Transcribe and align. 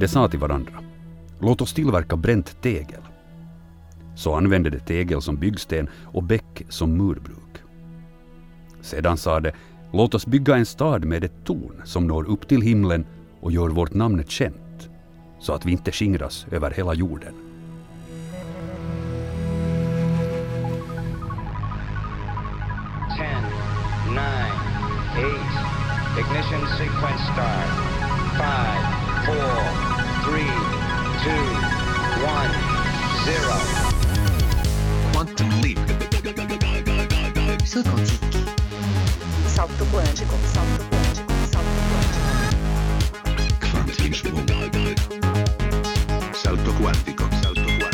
De 0.00 0.08
sa 0.08 0.28
till 0.28 0.38
varandra, 0.38 0.72
låt 1.40 1.60
oss 1.60 1.72
tillverka 1.72 2.16
bränt 2.16 2.62
tegel. 2.62 3.00
Så 4.14 4.34
använde 4.34 4.70
de 4.70 4.78
tegel 4.78 5.22
som 5.22 5.36
byggsten 5.36 5.88
och 6.02 6.22
bäck 6.22 6.62
som 6.68 6.96
murbruk. 6.96 7.62
Sedan 8.80 9.16
sa 9.16 9.40
de, 9.40 9.52
låt 9.92 10.14
oss 10.14 10.26
bygga 10.26 10.56
en 10.56 10.66
stad 10.66 11.04
med 11.04 11.24
ett 11.24 11.44
torn 11.44 11.82
som 11.84 12.06
når 12.06 12.28
upp 12.28 12.48
till 12.48 12.62
himlen 12.62 13.06
och 13.40 13.52
gör 13.52 13.68
vårt 13.68 13.94
namn 13.94 14.24
känt, 14.28 14.90
så 15.38 15.52
att 15.52 15.66
vi 15.66 15.72
inte 15.72 15.92
skingras 15.92 16.46
över 16.50 16.70
hela 16.70 16.94
jorden. 16.94 17.34
Ten, 23.18 23.42
nine, 24.08 24.56
eight. 25.16 25.50
Ignition 26.18 26.66
sequence 26.78 27.24
start. 27.32 27.90
Five, 28.38 28.79
Salto 37.70 37.90
quântico. 37.90 38.26
Salto 39.46 39.84
quântico. 39.84 40.34
Salto 40.54 40.84
quântico. 40.90 41.32
Salto 41.52 41.80
quântico. 41.90 42.30
Kvantingsprung. 43.60 44.48
Salto 46.34 46.72
quantico. 46.72 47.24
Salto 47.42 47.62
quantico. 47.78 47.90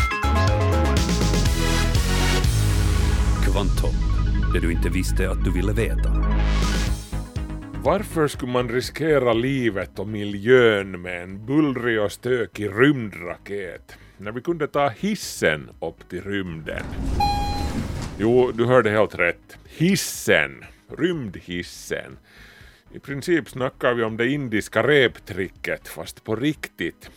Kvantum, 3.44 3.94
det 4.52 4.60
du 4.60 4.72
inte 4.72 4.88
visste 4.88 5.30
att 5.30 5.44
du 5.44 5.52
ville 5.52 5.72
veta. 5.72 6.10
Varför 7.82 8.28
skulle 8.28 8.52
man 8.52 8.68
riskera 8.68 9.32
livet 9.32 9.98
och 9.98 10.08
miljön 10.08 11.02
med 11.02 11.22
en 11.22 11.46
bullrig 11.46 12.00
och 12.00 12.12
stökig 12.12 12.70
rymdraket 12.74 13.92
när 14.18 14.32
vi 14.32 14.40
kunde 14.40 14.66
ta 14.66 14.88
hissen 14.88 15.70
upp 15.80 16.08
till 16.08 16.22
rymden? 16.22 16.84
Jo, 18.18 18.52
du 18.54 18.66
hörde 18.66 18.90
helt 18.90 19.14
rätt. 19.14 19.58
Hissen! 19.64 20.64
Rymdhissen. 20.98 22.18
I 22.92 22.98
princip 22.98 23.48
snackar 23.48 23.94
vi 23.94 24.02
om 24.02 24.16
det 24.16 24.28
indiska 24.28 24.82
reptricket, 24.82 25.88
fast 25.88 26.24
på 26.24 26.36
riktigt. 26.36 27.10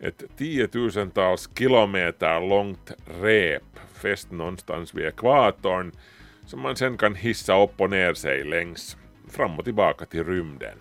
Ett 0.00 0.22
tiotusentals 0.36 1.50
kilometer 1.58 2.48
långt 2.48 2.92
rep 3.20 3.62
fäst 3.94 4.30
någonstans 4.30 4.94
vid 4.94 5.06
ekvatorn 5.06 5.92
som 6.46 6.60
man 6.60 6.76
sen 6.76 6.96
kan 6.96 7.14
hissa 7.14 7.62
upp 7.62 7.80
och 7.80 7.90
ner 7.90 8.14
sig 8.14 8.44
längs 8.44 8.96
fram 9.30 9.58
och 9.58 9.64
tillbaka 9.64 10.04
till 10.04 10.24
rymden. 10.24 10.78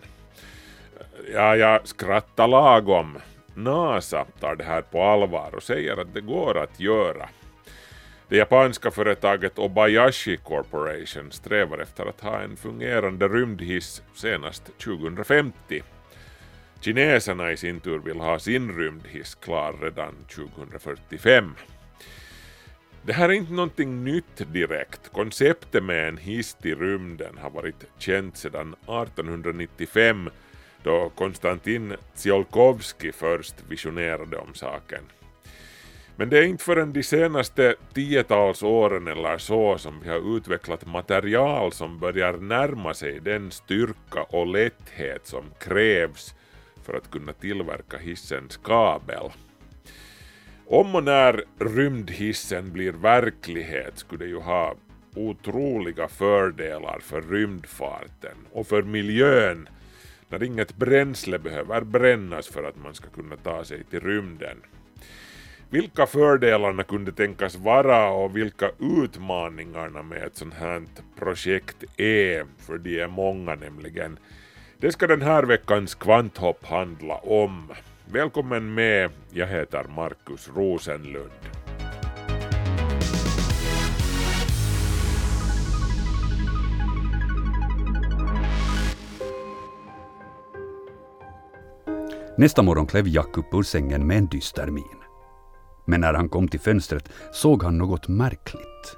Ja, 1.33 1.55
jag 1.55 1.87
skrattar 1.87 2.47
lagom. 2.47 3.17
NASA 3.53 4.25
tar 4.39 4.55
det 4.55 4.63
här 4.63 4.81
på 4.81 5.03
allvar 5.03 5.55
och 5.55 5.63
säger 5.63 6.01
att 6.01 6.13
det 6.13 6.21
går 6.21 6.57
att 6.57 6.79
göra. 6.79 7.29
Det 8.29 8.37
japanska 8.37 8.91
företaget 8.91 9.59
Obayashi 9.59 10.37
Corporation 10.37 11.31
strävar 11.31 11.79
efter 11.79 12.05
att 12.05 12.21
ha 12.21 12.41
en 12.41 12.57
fungerande 12.57 13.27
rymdhiss 13.27 14.01
senast 14.13 14.77
2050. 14.77 15.83
Kineserna 16.81 17.51
i 17.51 17.57
sin 17.57 17.79
tur 17.79 17.99
vill 17.99 18.19
ha 18.19 18.39
sin 18.39 18.77
rymdhiss 18.77 19.35
klar 19.35 19.75
redan 19.81 20.15
2045. 20.35 21.53
Det 23.03 23.13
här 23.13 23.29
är 23.29 23.33
inte 23.33 23.53
någonting 23.53 24.03
nytt 24.03 24.53
direkt. 24.53 25.11
Konceptet 25.11 25.83
med 25.83 26.07
en 26.07 26.17
hiss 26.17 26.53
till 26.53 26.79
rymden 26.79 27.37
har 27.37 27.49
varit 27.49 27.85
känt 27.97 28.37
sedan 28.37 28.73
1895 28.73 30.29
då 30.83 31.11
Konstantin 31.15 31.95
Tsiolkovsky 32.15 33.11
först 33.11 33.55
visionerade 33.69 34.37
om 34.37 34.53
saken. 34.53 35.03
Men 36.19 36.29
det 36.29 36.37
är 36.37 36.43
inte 36.43 36.63
förrän 36.63 36.93
de 36.93 37.03
senaste 37.03 37.75
tiotals 37.93 38.63
åren 38.63 39.07
eller 39.07 39.37
så 39.37 39.77
som 39.77 39.99
vi 40.03 40.09
har 40.09 40.37
utvecklat 40.37 40.85
material 40.85 41.71
som 41.71 41.99
börjar 41.99 42.33
närma 42.33 42.93
sig 42.93 43.19
den 43.19 43.51
styrka 43.51 44.23
och 44.23 44.47
lätthet 44.47 45.27
som 45.27 45.43
krävs 45.59 46.35
för 46.83 46.93
att 46.93 47.11
kunna 47.11 47.33
tillverka 47.33 47.97
hissens 47.97 48.57
kabel. 48.57 49.31
Om 50.65 50.95
och 50.95 51.03
när 51.03 51.43
rymdhissen 51.59 52.71
blir 52.71 52.91
verklighet 52.91 53.93
skulle 53.95 54.25
det 54.25 54.29
ju 54.29 54.39
ha 54.39 54.75
otroliga 55.15 56.07
fördelar 56.07 56.99
för 56.99 57.21
rymdfarten 57.21 58.37
och 58.51 58.67
för 58.67 58.81
miljön 58.81 59.69
när 60.29 60.43
inget 60.43 60.75
bränsle 60.75 61.39
behöver 61.39 61.81
brännas 61.81 62.47
för 62.47 62.63
att 62.63 62.83
man 62.83 62.93
ska 62.93 63.09
kunna 63.09 63.35
ta 63.35 63.63
sig 63.63 63.83
till 63.83 63.99
rymden. 63.99 64.57
Vilka 65.69 66.05
fördelarna 66.05 66.83
kunde 66.83 67.11
tänkas 67.11 67.55
vara 67.55 68.09
och 68.09 68.37
vilka 68.37 68.71
utmaningarna 69.03 70.03
med 70.03 70.23
ett 70.23 70.35
sånt 70.37 70.53
här 70.53 70.83
projekt 71.19 71.83
är, 71.97 72.45
för 72.57 72.77
de 72.77 72.99
är 72.99 73.07
många 73.07 73.55
nämligen. 73.55 74.19
Det 74.77 74.91
ska 74.91 75.07
den 75.07 75.21
här 75.21 75.43
veckans 75.43 75.95
kvanthopp 75.95 76.65
handla 76.65 77.15
om. 77.15 77.71
Välkommen 78.05 78.73
med, 78.73 79.11
jag 79.31 79.47
heter 79.47 79.85
Markus 79.95 80.49
Rosenlund. 80.55 81.31
Nästa 92.37 92.61
morgon 92.61 92.87
klev 92.87 93.07
Jack 93.07 93.37
upp 93.37 93.53
ur 93.53 93.63
sängen 93.63 94.07
med 94.07 94.17
en 94.17 94.27
dyster 94.27 94.67
min. 94.67 95.06
Men 95.87 96.01
när 96.01 96.13
han 96.13 96.29
kom 96.29 96.47
till 96.47 96.59
fönstret 96.59 97.09
såg 97.31 97.63
han 97.63 97.77
något 97.77 98.07
märkligt. 98.07 98.97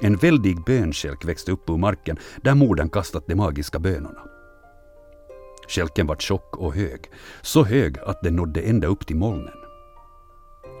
En 0.00 0.16
väldig 0.16 0.64
bönskälk 0.64 1.24
växte 1.24 1.52
upp 1.52 1.70
ur 1.70 1.76
marken 1.76 2.18
där 2.42 2.54
modern 2.54 2.88
kastat 2.88 3.26
de 3.26 3.34
magiska 3.34 3.78
bönorna. 3.78 4.20
Skälken 5.68 6.06
var 6.06 6.16
tjock 6.16 6.56
och 6.56 6.74
hög, 6.74 7.10
så 7.42 7.64
hög 7.64 7.98
att 7.98 8.22
den 8.22 8.36
nådde 8.36 8.60
ända 8.60 8.86
upp 8.86 9.06
till 9.06 9.16
molnen. 9.16 9.58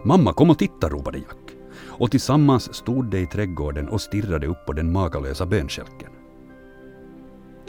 Mamma, 0.04 0.32
kom 0.32 0.50
och 0.50 0.58
titta, 0.58 0.88
ropade 0.88 1.18
Jack. 1.18 1.56
Och 1.78 2.10
tillsammans 2.10 2.74
stod 2.74 3.10
de 3.10 3.18
i 3.18 3.26
trädgården 3.26 3.88
och 3.88 4.00
stirrade 4.00 4.46
upp 4.46 4.66
på 4.66 4.72
den 4.72 4.92
magalösa 4.92 5.46
bönskälken. 5.46 6.10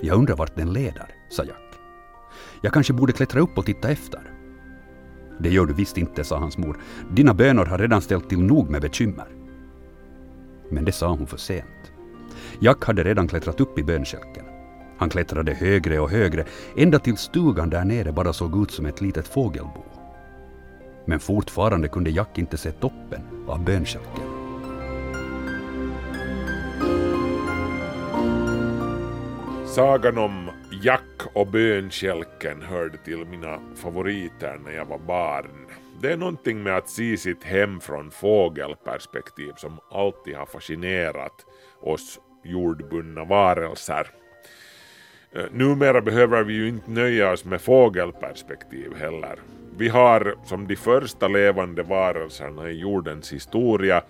Jag 0.01 0.17
undrar 0.17 0.35
vart 0.35 0.55
den 0.55 0.73
leder, 0.73 1.15
sa 1.29 1.43
Jack. 1.43 1.79
Jag 2.61 2.73
kanske 2.73 2.93
borde 2.93 3.13
klättra 3.13 3.41
upp 3.41 3.57
och 3.57 3.65
titta 3.65 3.89
efter. 3.89 4.36
Det 5.39 5.49
gör 5.49 5.65
du 5.65 5.73
visst 5.73 5.97
inte, 5.97 6.23
sa 6.23 6.37
hans 6.37 6.57
mor. 6.57 6.77
Dina 7.11 7.33
bönor 7.33 7.65
har 7.65 7.77
redan 7.77 8.01
ställt 8.01 8.29
till 8.29 8.39
nog 8.39 8.69
med 8.69 8.81
bekymmer. 8.81 9.27
Men 10.69 10.85
det 10.85 10.91
sa 10.91 11.09
hon 11.09 11.27
för 11.27 11.37
sent. 11.37 11.91
Jack 12.59 12.85
hade 12.85 13.03
redan 13.03 13.27
klättrat 13.27 13.61
upp 13.61 13.79
i 13.79 13.83
bönskälken. 13.83 14.45
Han 14.97 15.09
klättrade 15.09 15.53
högre 15.53 15.99
och 15.99 16.09
högre, 16.09 16.45
ända 16.77 16.99
till 16.99 17.17
stugan 17.17 17.69
där 17.69 17.85
nere 17.85 18.11
bara 18.11 18.33
såg 18.33 18.63
ut 18.63 18.71
som 18.71 18.85
ett 18.85 19.01
litet 19.01 19.27
fågelbo. 19.27 19.83
Men 21.05 21.19
fortfarande 21.19 21.87
kunde 21.87 22.09
Jack 22.09 22.37
inte 22.37 22.57
se 22.57 22.71
toppen 22.71 23.21
av 23.47 23.63
bönskälken. 23.63 24.23
Sagan 29.65 30.17
om 30.17 30.49
Jack 30.81 31.21
och 31.33 31.47
bönskälken 31.47 32.61
hörde 32.61 32.97
till 32.97 33.25
mina 33.25 33.59
favoriter 33.75 34.59
när 34.65 34.71
jag 34.71 34.85
var 34.85 34.97
barn. 34.97 35.67
Det 36.01 36.11
är 36.11 36.17
någonting 36.17 36.63
med 36.63 36.77
att 36.77 36.89
se 36.89 37.17
sitt 37.17 37.43
hem 37.43 37.79
från 37.79 38.11
fågelperspektiv 38.11 39.51
som 39.57 39.79
alltid 39.91 40.35
har 40.35 40.45
fascinerat 40.45 41.45
oss 41.81 42.19
jordbundna 42.43 43.23
varelser. 43.23 44.07
Eh, 45.35 45.45
numera 45.51 46.01
behöver 46.01 46.43
vi 46.43 46.53
ju 46.53 46.67
inte 46.67 46.91
nöja 46.91 47.31
oss 47.31 47.45
med 47.45 47.61
fågelperspektiv 47.61 48.95
heller. 48.95 49.39
Vi 49.77 49.87
har 49.87 50.35
som 50.45 50.67
de 50.67 50.75
första 50.75 51.27
levande 51.27 51.83
varelserna 51.83 52.69
i 52.69 52.79
jordens 52.79 53.33
historia 53.33 54.01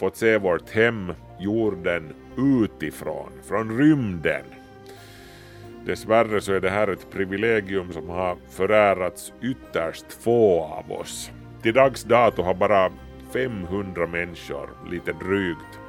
fått 0.00 0.16
se 0.16 0.38
vårt 0.38 0.70
hem, 0.70 1.12
jorden, 1.40 2.14
utifrån, 2.36 3.30
från 3.48 3.78
rymden. 3.78 4.44
Dessvärre 5.86 6.40
så 6.40 6.52
är 6.52 6.60
det 6.60 6.70
här 6.70 6.88
ett 6.88 7.10
privilegium 7.10 7.92
som 7.92 8.08
har 8.08 8.36
förärats 8.50 9.32
ytterst 9.42 10.12
få 10.12 10.62
av 10.62 10.92
oss. 10.92 11.30
Till 11.62 11.74
dags 11.74 12.04
dato 12.04 12.42
har 12.42 12.54
bara 12.54 12.92
500 13.32 14.06
människor, 14.06 14.70
lite 14.90 15.12
drygt, 15.12 15.80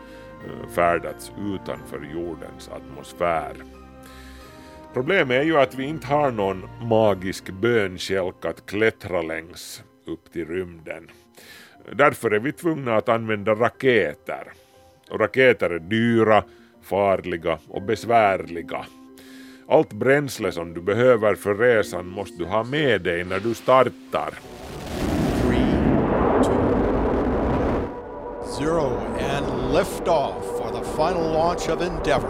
eh, 0.45 0.69
färdats 0.69 1.31
utanför 1.53 2.09
jordens 2.13 2.69
atmosfär. 2.69 3.53
Problemet 4.93 5.41
är 5.41 5.45
ju 5.45 5.57
att 5.57 5.75
vi 5.75 5.83
inte 5.83 6.07
har 6.07 6.31
någon 6.31 6.69
magisk 6.81 7.49
bönskälk 7.49 8.45
att 8.45 8.65
klättra 8.65 9.21
längs 9.21 9.83
upp 10.07 10.31
till 10.31 10.47
rymden. 10.47 11.11
Därför 11.91 12.31
är 12.31 12.39
vi 12.39 12.51
tvungna 12.51 12.95
att 12.95 13.09
använda 13.09 13.55
raketer. 13.55 14.47
Och 15.11 15.19
raketer 15.19 15.69
är 15.69 15.79
dyra, 15.79 16.43
farliga 16.81 17.59
och 17.67 17.81
besvärliga. 17.81 18.85
Allt 19.69 19.93
bränsle 19.93 20.51
som 20.51 20.73
du 20.73 20.81
behöver 20.81 21.35
för 21.35 21.55
resan 21.55 22.07
måste 22.07 22.37
du 22.37 22.45
ha 22.45 22.63
med 22.63 23.01
dig 23.01 23.23
när 23.23 23.39
du 23.39 23.53
startar. 23.53 24.29
three, 25.41 25.71
two, 26.43 26.77
zero, 28.57 28.97
and 29.19 29.73
liftoff 29.73 30.45
for 30.57 30.71
the 30.71 30.83
final 30.95 31.33
launch 31.33 31.69
of 31.69 31.81
Endeavour, 31.81 32.29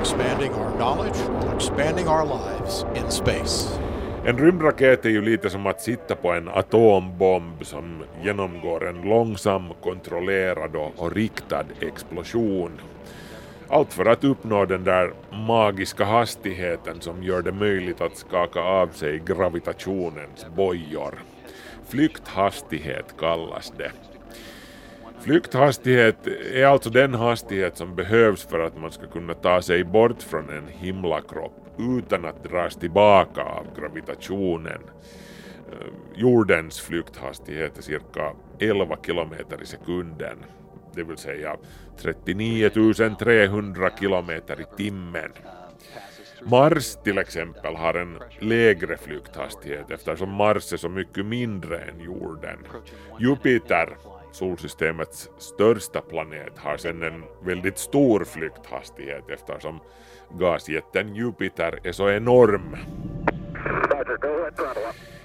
expanding 0.00 0.52
our 0.52 0.70
knowledge 0.76 1.16
while 1.16 1.56
expanding 1.56 2.08
our 2.08 2.24
lives 2.24 2.84
in 2.96 3.10
space. 3.10 3.80
En 4.24 4.38
rymdraket 4.38 5.04
är 5.04 5.10
ju 5.10 5.22
lite 5.22 5.50
som 5.50 5.66
att 5.66 5.80
sitta 5.80 6.14
på 6.14 6.32
en 6.32 6.48
atombomb 6.48 7.66
som 7.66 8.02
genomgår 8.22 8.88
en 8.88 9.02
långsam, 9.02 9.62
kontrollerad 9.82 10.76
och 10.76 11.12
riktad 11.12 11.64
explosion. 11.80 12.80
Allt 13.70 13.92
för 13.92 14.04
att 14.04 14.24
uppnå 14.24 14.64
den 14.64 14.84
där 14.84 15.12
magiska 15.30 16.04
hastigheten 16.04 17.00
som 17.00 17.22
gör 17.22 17.42
det 17.42 17.52
möjligt 17.52 18.00
att 18.00 18.16
skaka 18.16 18.60
av 18.60 18.88
sig 18.88 19.22
gravitationens 19.26 20.46
bojor. 20.56 21.14
Flykthastighet 21.88 23.14
kallas 23.18 23.72
det. 23.78 23.92
Flykthastighet 25.20 26.26
är 26.52 26.66
alltså 26.66 26.90
den 26.90 27.14
hastighet 27.14 27.76
som 27.76 27.94
behövs 27.94 28.46
för 28.46 28.60
att 28.60 28.80
man 28.80 28.92
ska 28.92 29.06
kunna 29.06 29.34
ta 29.34 29.62
sig 29.62 29.84
bort 29.84 30.22
från 30.22 30.50
en 30.50 30.68
himlakropp 30.68 31.68
utan 31.78 32.24
att 32.24 32.44
dras 32.44 32.76
tillbaka 32.76 33.42
av 33.42 33.66
gravitationen. 33.80 34.82
Eh, 35.72 35.86
jordens 36.14 36.80
flykthastighet 36.80 37.78
är 37.78 37.82
cirka 37.82 38.32
11 38.58 38.96
kilometer 39.06 39.62
i 39.62 39.66
sekunden, 39.66 40.38
det 40.94 41.02
vill 41.02 41.16
säga 41.16 41.56
39 42.00 42.70
300 43.18 43.90
kilometer 44.00 44.60
i 44.60 44.76
timmen. 44.76 45.30
Mars 46.42 46.96
till 47.04 47.18
exempel 47.18 47.76
har 47.76 47.94
en 47.94 48.18
lägre 48.38 48.96
flykthastighet 48.96 49.90
eftersom 49.90 50.30
Mars 50.30 50.72
är 50.72 50.76
så 50.76 50.88
mycket 50.88 51.26
mindre 51.26 51.78
än 51.78 52.00
jorden. 52.00 52.58
Jupiter, 53.20 53.96
solsystemets 54.32 55.30
största 55.38 56.00
planet, 56.00 56.58
har 56.58 56.76
sedan 56.76 57.02
en 57.02 57.24
väldigt 57.42 57.78
stor 57.78 58.24
flykthastighet 58.24 59.30
eftersom 59.30 59.80
gasjätten 60.38 61.14
Jupiter 61.14 61.78
är 61.84 61.92
så 61.92 62.10
enorm. 62.10 62.76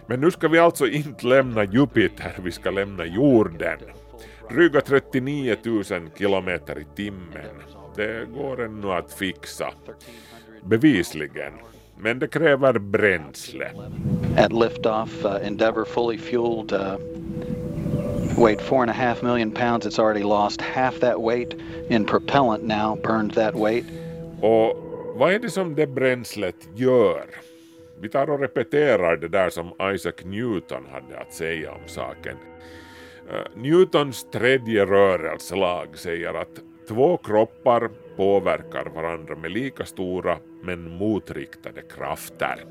Men 0.06 0.21
nu 0.21 0.31
ska 0.31 0.48
vi 0.48 0.60
alltså 0.60 0.88
inte 0.88 1.27
lämna 1.27 1.63
Jupiter, 1.63 2.33
vi 2.44 2.51
ska 2.51 2.71
lämna 2.71 3.06
jorden. 3.06 3.80
Dryga 4.50 4.81
39 4.81 5.57
000 5.63 5.84
kilometer 6.18 6.80
i 6.80 6.86
timmen. 6.95 7.56
Det 7.95 8.25
går 8.36 8.66
ännu 8.66 8.92
att 8.92 9.13
fixa. 9.13 9.74
Bevisligen. 10.63 11.54
Men 11.98 12.19
det 12.19 12.28
kräver 12.28 12.80
bränsle. 12.80 13.72
At 14.38 14.54
liftoff, 14.54 15.25
uh, 15.25 15.48
Endeavour 15.48 15.86
fully 15.86 16.18
fueled 16.18 16.74
uh, 16.74 16.98
weighed 18.38 18.62
four 18.62 18.81
and 18.81 18.90
a 18.90 18.94
half 18.94 19.24
million 19.24 19.51
pounds. 19.51 19.86
It's 19.86 20.00
already 20.00 20.24
lost 20.24 20.62
half 20.62 21.00
that 21.00 21.22
weight 21.22 21.54
in 21.89 22.06
propellant 22.06 22.63
now, 22.63 22.96
burned 22.96 23.34
that 23.34 23.56
weight. 23.56 23.86
Och 24.42 24.78
vad 25.16 25.34
är 25.34 25.39
det 25.39 25.50
som 25.50 25.75
det 25.75 25.88
bränslet 25.88 26.69
gör? 26.75 27.25
Vi 28.00 28.10
tar 28.10 28.30
och 28.30 28.39
repeterar 28.39 29.18
det 29.18 29.28
där 29.28 29.50
som 29.50 29.72
Isaac 29.94 30.13
Newton 30.24 30.86
hade 30.92 31.19
att 31.19 31.34
säga 31.34 31.72
om 31.72 31.88
saken. 31.88 32.38
Eh, 33.30 33.36
Newtons 33.56 34.28
tredje 34.31 34.86
rörelselag 34.86 35.98
säger 35.98 36.34
att 36.34 36.60
två 36.88 37.18
kroppar 37.18 37.90
påverkar 38.16 38.86
varandra 38.96 39.36
med 39.36 39.52
lika 39.52 39.86
stora 39.86 40.38
men 40.62 40.98
motriktade 40.98 41.81
krafter. 41.81 42.66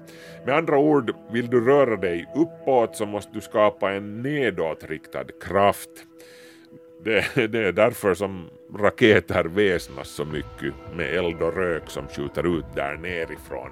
Med 0.46 0.54
andra 0.54 0.78
ord, 0.78 1.14
vill 1.32 1.50
du 1.50 1.64
röra 1.64 1.96
dig 1.96 2.26
uppåt 2.34 2.96
så 2.96 3.06
måste 3.06 3.32
du 3.34 3.40
skapa 3.40 3.93
en 3.93 4.22
nedåtriktad 4.22 5.25
kraft. 5.40 5.90
Det, 7.04 7.25
det 7.52 7.58
är 7.58 7.72
därför 7.72 8.14
som 8.14 8.50
raketer 8.78 9.44
väsnas 9.44 10.08
så 10.08 10.25
mycket 10.25 10.75
med 10.94 11.14
eld 11.14 11.43
och 11.43 11.56
rök 11.56 11.90
som 11.90 12.08
skjuter 12.08 12.58
ut 12.58 12.64
där 12.75 12.96
nerifrån. 12.96 13.70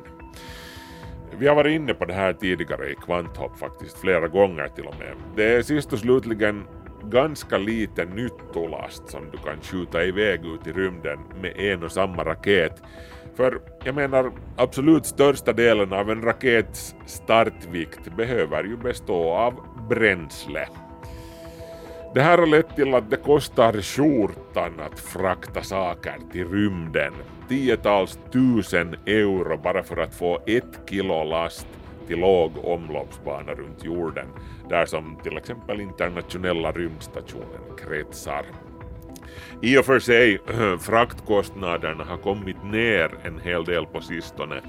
Vi 1.39 1.49
har 1.49 1.55
varit 1.55 1.75
inne 1.75 1.95
på 1.95 2.05
det 2.05 2.13
här 2.13 2.33
tidigare 2.33 2.91
i 2.91 2.95
kvanthopp 2.95 3.59
faktiskt, 3.59 3.99
flera 3.99 4.29
gånger 4.29 4.69
till 4.69 4.87
och 4.87 4.99
med. 4.99 5.15
Det 5.37 5.55
är 5.55 5.63
sist 5.63 5.93
och 5.93 5.99
slutligen 5.99 6.65
ganska 7.05 7.59
liten 7.59 8.09
nyttolast 8.09 9.09
som 9.09 9.31
du 9.33 9.39
kan 9.39 9.61
skjuta 9.63 10.05
iväg 10.05 10.45
ut 10.45 10.67
i 10.67 10.73
rymden 10.73 11.19
med 11.43 11.59
en 11.59 11.83
och 11.83 11.93
samma 11.93 12.25
raket. 12.25 12.83
För 13.37 13.61
jag 13.85 13.95
menar, 13.95 14.33
absolut 14.57 15.07
största 15.07 15.53
delen 15.53 15.93
av 15.93 16.11
en 16.11 16.23
rakets 16.23 16.95
startvikt 17.07 18.17
behöver 18.17 18.65
ju 18.65 18.77
bestå 18.77 19.33
av 19.33 19.55
bränsle. 19.89 20.69
Det 22.15 22.21
här 22.21 22.39
har 22.39 22.47
lett 22.47 22.77
till 22.77 22.95
att 22.95 23.11
det 23.11 23.17
kostar 23.17 23.73
skjortan 23.83 24.81
att 24.81 25.01
frakta 25.01 25.63
saker 25.63 26.15
till 26.33 26.49
rymden. 26.49 27.13
Tiotals 27.51 28.19
tusen 28.33 28.97
euro 29.07 29.57
bara 29.59 29.83
för 29.83 29.97
att 29.97 30.15
få 30.15 30.39
ett 30.47 30.81
kilo 30.91 31.25
last 31.25 31.67
till 32.07 32.19
låg 32.19 32.53
omloppsbana 32.65 33.53
runt 33.53 33.85
jorden, 33.85 34.27
där 34.69 34.87
som 34.87 35.19
till 35.23 35.37
exempel 35.37 35.81
internationella 35.81 36.73
rymdstationen 36.73 37.77
kretsar. 37.79 38.45
I 39.63 39.79
och 39.79 39.85
för 39.85 39.99
sig, 39.99 40.39
fraktkostnaderna 40.81 42.05
har 42.05 42.17
kommit 42.17 42.65
ner 42.65 43.11
en 43.23 43.41
hel 43.41 43.65
del 43.65 43.87
på 43.87 44.01
sistone 44.01 44.61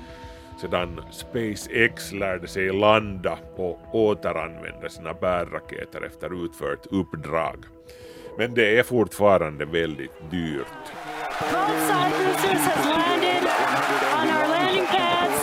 sedan 0.61 1.01
SpaceX 1.11 2.11
lärde 2.11 2.47
sig 2.47 2.73
landa 2.73 3.37
och 3.55 3.95
återanvända 3.95 4.89
sina 4.89 5.13
bärraketer 5.13 6.05
efter 6.05 6.45
utfört 6.45 6.85
uppdrag. 6.85 7.57
Men 8.37 8.53
det 8.53 8.77
är 8.77 8.83
fortfarande 8.83 9.65
väldigt 9.65 10.31
dyrt. 10.31 11.10
Side 11.41 12.13
boosters 12.17 12.63
has 12.69 12.85
landed 12.85 13.43
on 14.17 14.27
our 14.35 14.47
landing 14.47 14.85
pads. 14.85 15.39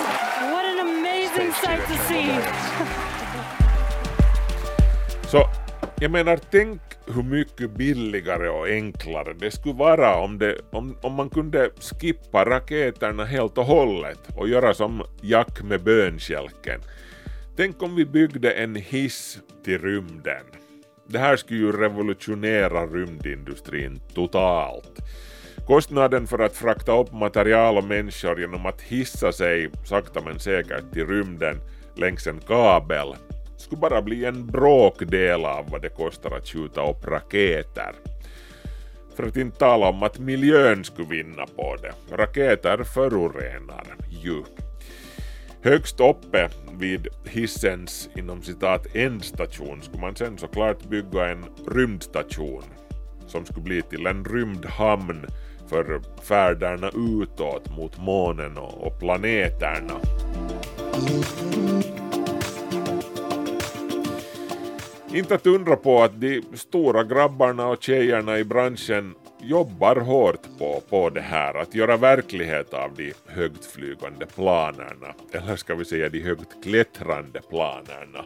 What 0.53 0.65
an 0.65 0.79
amazing 0.79 1.53
sight 1.53 1.83
to 1.87 1.97
see. 2.09 2.31
Så 5.29 5.49
jag 6.01 6.11
menar, 6.11 6.39
tänk 6.51 6.81
hur 7.07 7.23
mycket 7.23 7.71
billigare 7.71 8.49
och 8.49 8.67
enklare 8.69 9.35
det 9.41 9.51
skulle 9.51 9.75
vara 9.75 10.17
om, 10.17 10.39
det, 10.39 10.61
om, 10.71 10.97
om 11.01 11.13
man 11.13 11.31
kunde 11.31 11.71
skippa 11.81 12.45
raketerna 12.45 13.25
helt 13.25 13.59
och 13.59 13.65
hållet 13.65 14.21
och 14.37 14.49
göra 14.49 14.75
som 14.75 15.03
Jack 15.21 15.63
med 15.63 15.83
bönskälken. 15.83 16.81
Tänk 17.57 17.83
om 17.83 17.97
vi 17.97 18.05
byggde 18.05 18.51
en 18.51 18.77
hiss 18.77 19.39
till 19.65 19.79
rymden. 19.79 20.45
Det 21.07 21.19
här 21.19 21.37
skulle 21.37 21.61
ju 21.61 21.73
revolutionera 21.73 22.87
rymdindustrin 22.87 24.01
totalt. 24.15 25.01
Kostnaden 25.69 26.27
för 26.27 26.39
att 26.39 26.57
frakta 26.57 27.01
upp 27.01 27.13
material 27.13 27.79
och 27.79 27.85
människor 27.85 28.41
genom 28.41 28.67
att 28.67 28.81
hissa 28.81 29.33
sig 29.33 29.71
sakta 29.85 30.21
men 30.25 30.39
säkert 30.39 30.93
till 30.93 31.07
rymden 31.07 31.61
längs 31.97 32.27
en 32.27 32.41
kabel 32.41 33.15
skulle 33.57 33.81
bara 33.81 34.03
bli 34.03 34.25
en 34.25 34.47
bråkdel 34.47 35.45
av 35.45 35.71
vad 35.71 35.83
det 35.83 35.89
kostar 35.89 36.37
att 36.37 36.49
skjuta 36.49 36.91
upp 36.91 37.07
raketer. 37.07 37.93
För 39.17 39.27
att 39.27 39.37
inte 39.37 39.59
tala 39.59 39.89
om 39.89 40.03
att 40.03 40.19
miljön 40.19 40.85
skulle 40.85 41.09
vinna 41.09 41.47
på 41.47 41.77
det. 41.83 42.17
Raketer 42.17 42.85
förorenar 42.85 43.97
ju. 44.09 44.43
Högst 45.63 46.01
uppe 46.01 46.49
vid 46.79 47.09
hissens 47.25 48.09
inom 48.17 48.43
citat 48.43 48.87
ändstation 48.95 49.83
skulle 49.83 50.01
man 50.01 50.17
sen 50.17 50.39
såklart 50.39 50.85
bygga 50.85 51.29
en 51.29 51.45
rymdstation 51.67 52.65
som 53.27 53.45
skulle 53.45 53.65
bli 53.65 53.83
till 53.83 54.07
en 54.07 54.25
rymdhamn 54.25 55.27
för 55.69 56.01
färderna 56.23 56.91
utåt 57.21 57.77
mot 57.77 57.99
månen 57.99 58.59
och, 58.59 58.99
planeterna. 58.99 59.95
Inte 65.13 65.35
att 65.35 65.47
undra 65.47 65.77
på 65.77 66.03
att 66.03 66.21
de 66.21 66.43
stora 66.55 67.05
grabbarna 67.05 67.67
och 67.67 67.83
tjejerna 67.83 68.39
i 68.39 68.45
branschen 68.45 69.15
jobbar 69.41 69.97
hårt 69.97 70.59
på, 70.59 70.83
på 70.91 71.11
det 71.11 71.21
här, 71.21 71.55
att 71.55 71.75
göra 71.75 71.97
verklighet 71.97 72.75
av 72.75 72.91
de 72.97 73.13
högtflygande 73.27 74.27
planerna, 74.27 75.15
eller 75.33 75.57
ska 75.57 75.75
vi 75.75 75.85
säga 75.85 76.09
de 76.09 76.21
högt 76.21 76.65
klättrande 76.65 77.41
planerna. 77.51 78.25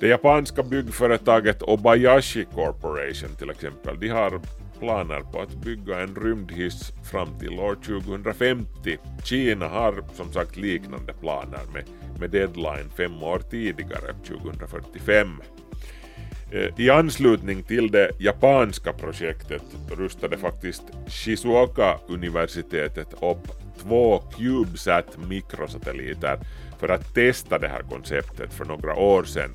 Det 0.00 0.08
japanska 0.08 0.62
byggföretaget 0.62 1.62
Obayashi 1.62 2.44
Corporation 2.44 3.36
till 3.38 3.50
exempel, 3.50 4.00
de 4.00 4.08
har 4.08 4.40
planer 4.82 5.20
på 5.20 5.40
att 5.40 5.54
bygga 5.54 6.00
en 6.00 6.14
rymdhiss 6.14 6.92
fram 7.10 7.38
till 7.38 7.58
år 7.58 7.74
2050. 7.74 8.98
Kina 9.24 9.68
har 9.68 10.04
som 10.14 10.32
sagt 10.32 10.56
liknande 10.56 11.12
planer 11.12 11.60
med, 11.72 11.84
med 12.20 12.30
deadline 12.30 12.90
fem 12.96 13.22
år 13.22 13.42
tidigare, 13.50 14.14
2045. 14.26 15.42
Eh, 16.52 16.68
I 16.76 16.90
anslutning 16.90 17.62
till 17.62 17.90
det 17.90 18.10
japanska 18.18 18.92
projektet 18.92 19.62
rustade 19.90 20.38
faktiskt 20.38 20.82
Shizuoka-universitetet 21.06 23.12
upp 23.12 23.48
två 23.82 24.18
CubeSat 24.18 25.18
mikrosatelliter 25.28 26.38
för 26.80 26.88
att 26.88 27.14
testa 27.14 27.58
det 27.58 27.68
här 27.68 27.82
konceptet 27.82 28.54
för 28.54 28.64
några 28.64 28.94
år 28.94 29.24
sedan. 29.24 29.50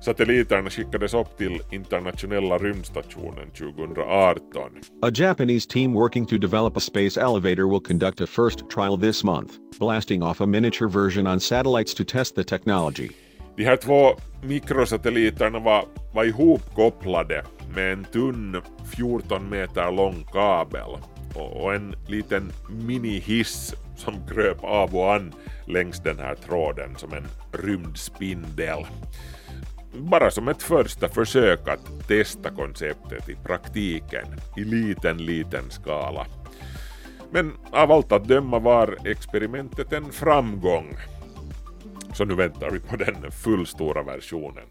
Satelliterna 0.00 0.70
skickades 0.70 1.14
upp 1.14 1.38
till 1.38 1.60
internationella 1.70 2.58
rymdstationen 2.58 3.50
2018. 3.50 4.70
A 5.02 5.10
Japanese 5.14 5.66
team 5.68 5.92
working 5.92 6.26
to 6.26 6.38
develop 6.38 6.76
a 6.76 6.80
space 6.80 7.20
elevator 7.20 7.68
will 7.68 7.80
conduct 7.80 8.20
a 8.20 8.26
first 8.26 8.70
trial 8.70 9.00
this 9.00 9.24
month, 9.24 9.52
blasting 9.78 10.22
off 10.22 10.40
a 10.40 10.46
miniature 10.46 10.88
version 10.88 11.26
on 11.26 11.40
satellites 11.40 11.94
to 11.94 12.04
test 12.04 12.34
the 12.34 12.44
technology. 12.44 13.08
De 13.56 13.64
här 13.64 13.76
två 13.76 14.16
mikrosatelliterna 14.42 15.58
var, 15.58 15.84
var 16.14 16.24
ihopkopplade 16.24 17.44
med 17.74 17.92
en 17.92 18.04
tunn 18.04 18.62
14 18.96 19.50
meter 19.50 19.92
lång 19.92 20.24
kabel 20.32 20.98
och, 21.34 21.74
en 21.74 21.94
liten 22.08 22.52
minihiss 22.68 23.74
som 23.96 24.14
kröp 24.28 24.64
av 24.64 24.96
och 24.96 25.14
an 25.14 25.34
längs 25.66 26.02
den 26.02 26.18
här 26.18 26.34
tråden 26.34 26.96
som 26.96 27.12
en 27.12 27.26
rymdspindel. 27.52 28.86
Bara 29.92 30.30
som 30.30 30.48
ett 30.48 30.62
första 30.62 31.08
försök 31.08 31.68
att 31.68 32.08
testa 32.08 32.50
konceptet 32.50 33.28
i 33.28 33.34
praktiken 33.34 34.26
i 34.56 34.64
liten, 34.64 35.18
liten 35.18 35.70
skala. 35.70 36.26
Men 37.30 37.52
av 37.70 37.92
allt 37.92 38.12
att 38.12 38.28
döma 38.28 38.58
var 38.58 38.96
experimentet 39.04 39.92
en 39.92 40.12
framgång. 40.12 40.96
Så 42.12 42.24
nu 42.24 42.34
väntar 42.34 42.70
vi 42.70 42.80
på 42.80 42.96
den 42.96 43.30
fullstora 43.30 44.02
versionen. 44.02 44.66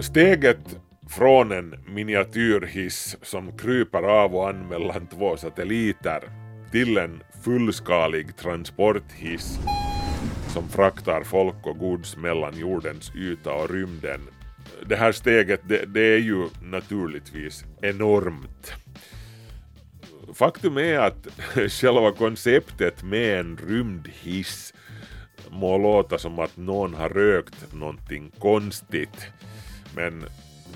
Steget 0.00 0.78
från 1.08 1.52
en 1.52 1.74
miniatyrhiss 1.86 3.16
som 3.22 3.58
kryper 3.58 4.02
av 4.02 4.36
och 4.36 4.48
an 4.48 4.68
mellan 4.68 5.06
två 5.06 5.36
satelliter 5.36 6.22
till 6.70 6.98
en 6.98 7.22
fullskalig 7.44 8.36
transporthiss 8.36 9.58
som 10.58 10.68
fraktar 10.68 11.22
folk 11.22 11.66
och 11.66 11.78
gods 11.78 12.16
mellan 12.16 12.58
jordens 12.58 13.12
yta 13.14 13.52
och 13.52 13.70
rymden. 13.70 14.20
Det 14.86 14.96
här 14.96 15.12
steget 15.12 15.60
det, 15.68 15.84
det 15.86 16.00
är 16.00 16.18
ju 16.18 16.48
naturligtvis 16.62 17.64
enormt. 17.82 18.72
Faktum 20.34 20.78
är 20.78 20.98
att 20.98 21.26
själva 21.70 22.12
konceptet 22.12 23.02
med 23.02 23.40
en 23.40 23.58
rymdhiss 23.68 24.74
må 25.50 25.78
låta 25.78 26.18
som 26.18 26.38
att 26.38 26.56
någon 26.56 26.94
har 26.94 27.08
rökt 27.08 27.72
någonting 27.72 28.30
konstigt. 28.38 29.26
Men 29.94 30.24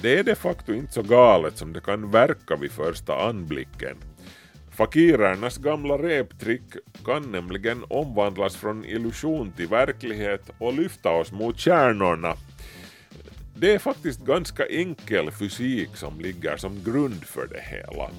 det 0.02 0.18
är 0.18 0.24
de 0.24 0.34
facto 0.34 0.72
inte 0.72 0.92
så 0.92 1.02
galet 1.02 1.58
som 1.58 1.72
det 1.72 1.80
kan 1.80 2.10
verka 2.10 2.56
vid 2.56 2.72
första 2.72 3.28
anblicken. 3.28 3.96
Fakirernas 4.72 5.58
gamla 5.58 5.98
reptrick 5.98 6.62
kan 7.04 7.32
nämligen 7.32 7.84
omvandlas 7.88 8.56
från 8.56 8.84
illusion 8.84 9.52
till 9.52 9.68
verklighet 9.68 10.50
och 10.58 10.72
lyfta 10.72 11.10
oss 11.10 11.32
mot 11.32 11.58
kärnorna. 11.58 12.36
Det 13.56 13.74
är 13.74 13.78
faktiskt 13.78 14.20
ganska 14.20 14.66
enkel 14.66 15.30
fysik 15.30 15.96
som 15.96 16.20
ligger 16.20 16.56
som 16.56 16.84
grund 16.84 17.24
för 17.24 17.46
det 17.46 17.60
hela. 17.60 18.10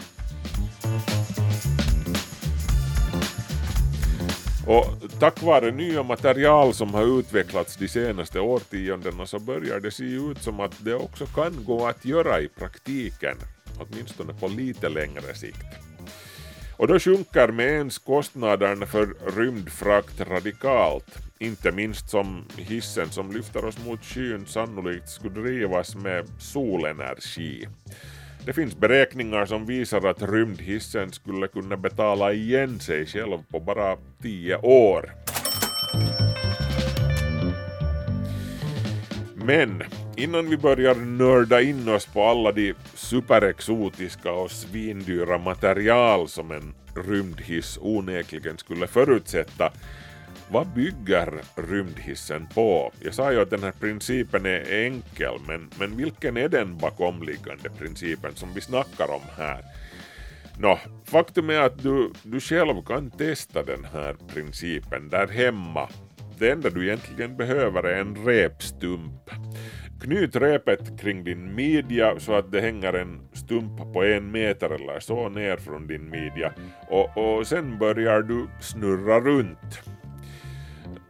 Och 4.67 4.85
tack 5.19 5.43
vare 5.43 5.71
nya 5.71 6.03
material 6.03 6.73
som 6.73 6.93
har 6.93 7.19
utvecklats 7.19 7.77
de 7.77 7.87
senaste 7.87 8.39
årtiondena 8.39 9.25
så 9.25 9.39
börjar 9.39 9.79
det 9.79 9.91
se 9.91 10.03
ut 10.03 10.43
som 10.43 10.59
att 10.59 10.85
det 10.85 10.95
också 10.95 11.25
kan 11.25 11.65
gå 11.65 11.87
att 11.87 12.05
göra 12.05 12.41
i 12.41 12.47
praktiken, 12.47 13.37
åtminstone 13.79 14.33
på 14.33 14.47
lite 14.47 14.89
längre 14.89 15.35
sikt. 15.35 15.92
Och 16.77 16.87
då 16.87 16.99
sjunker 16.99 17.47
med 17.47 17.67
ens 17.67 17.97
kostnaderna 17.97 18.85
för 18.85 19.15
rymdfrakt 19.37 20.21
radikalt, 20.21 21.17
inte 21.39 21.71
minst 21.71 22.09
som 22.09 22.45
hissen 22.57 23.09
som 23.09 23.31
lyfter 23.31 23.65
oss 23.65 23.85
mot 23.85 24.03
skyn 24.03 24.45
sannolikt 24.45 25.09
skulle 25.09 25.41
drivas 25.41 25.95
med 25.95 26.25
solenergi. 26.39 27.67
Det 28.45 28.53
finns 28.53 28.77
beräkningar 28.77 29.45
som 29.45 29.65
visar 29.65 30.07
att 30.07 30.21
rymdhissen 30.21 31.11
skulle 31.11 31.47
kunna 31.47 31.77
betala 31.77 32.33
igen 32.33 32.79
sig 32.79 33.05
själv 33.05 33.37
på 33.51 33.59
bara 33.59 33.97
10 34.21 34.57
år. 34.57 35.11
Men 39.35 39.83
innan 40.17 40.49
vi 40.49 40.57
börjar 40.57 40.95
nörda 40.95 41.61
in 41.61 41.89
oss 41.89 42.05
på 42.05 42.23
alla 42.23 42.51
de 42.51 42.73
superexotiska 42.95 44.31
och 44.31 44.51
svindyra 44.51 45.37
material 45.37 46.27
som 46.27 46.51
en 46.51 46.73
rymdhiss 47.07 47.77
onekligen 47.81 48.57
skulle 48.57 48.87
förutsätta 48.87 49.71
vad 50.49 50.67
bygger 50.67 51.41
rymdhissen 51.55 52.47
på? 52.47 52.91
Jag 52.99 53.13
sa 53.13 53.31
ju 53.31 53.41
att 53.41 53.49
den 53.49 53.63
här 53.63 53.71
principen 53.71 54.45
är 54.45 54.85
enkel, 54.85 55.33
men, 55.47 55.69
men 55.79 55.97
vilken 55.97 56.37
är 56.37 56.49
den 56.49 56.77
bakomliggande 56.77 57.69
principen 57.69 58.35
som 58.35 58.53
vi 58.53 58.61
snackar 58.61 59.11
om 59.11 59.21
här? 59.37 59.63
Nå, 60.57 60.79
faktum 61.05 61.49
är 61.49 61.59
att 61.59 61.83
du, 61.83 62.11
du 62.23 62.39
själv 62.39 62.83
kan 62.85 63.11
testa 63.11 63.63
den 63.63 63.85
här 63.93 64.15
principen 64.33 65.09
där 65.09 65.27
hemma. 65.27 65.89
Det 66.39 66.51
enda 66.51 66.69
du 66.69 66.87
egentligen 66.87 67.37
behöver 67.37 67.83
är 67.83 68.01
en 68.01 68.25
repstump. 68.25 69.29
Knyt 70.01 70.35
repet 70.35 70.99
kring 70.99 71.23
din 71.23 71.55
midja 71.55 72.19
så 72.19 72.33
att 72.33 72.51
det 72.51 72.61
hänger 72.61 72.93
en 72.93 73.21
stump 73.33 73.93
på 73.93 74.03
en 74.03 74.31
meter 74.31 74.69
eller 74.69 74.99
så 74.99 75.29
ner 75.29 75.57
från 75.57 75.87
din 75.87 76.09
midja 76.09 76.53
och, 76.89 77.17
och 77.17 77.47
sen 77.47 77.79
börjar 77.79 78.21
du 78.21 78.47
snurra 78.61 79.19
runt. 79.19 79.81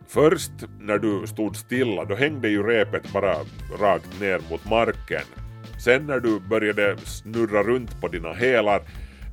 Först 0.08 0.52
när 0.80 0.98
du 0.98 1.28
stod 1.28 1.56
stilla 1.56 2.06
då 2.06 2.16
hängde 2.16 2.50
ju 2.50 2.64
repet 2.64 3.14
bara 3.14 3.36
rakt 3.80 4.20
ner 4.20 4.42
mot 4.50 4.70
marken. 4.70 5.24
Sen 5.84 6.08
när 6.08 6.20
du 6.20 6.40
började 6.40 6.98
snurra 6.98 7.64
runt 7.64 8.02
på 8.02 8.08
dina 8.08 8.34
hälar 8.34 8.82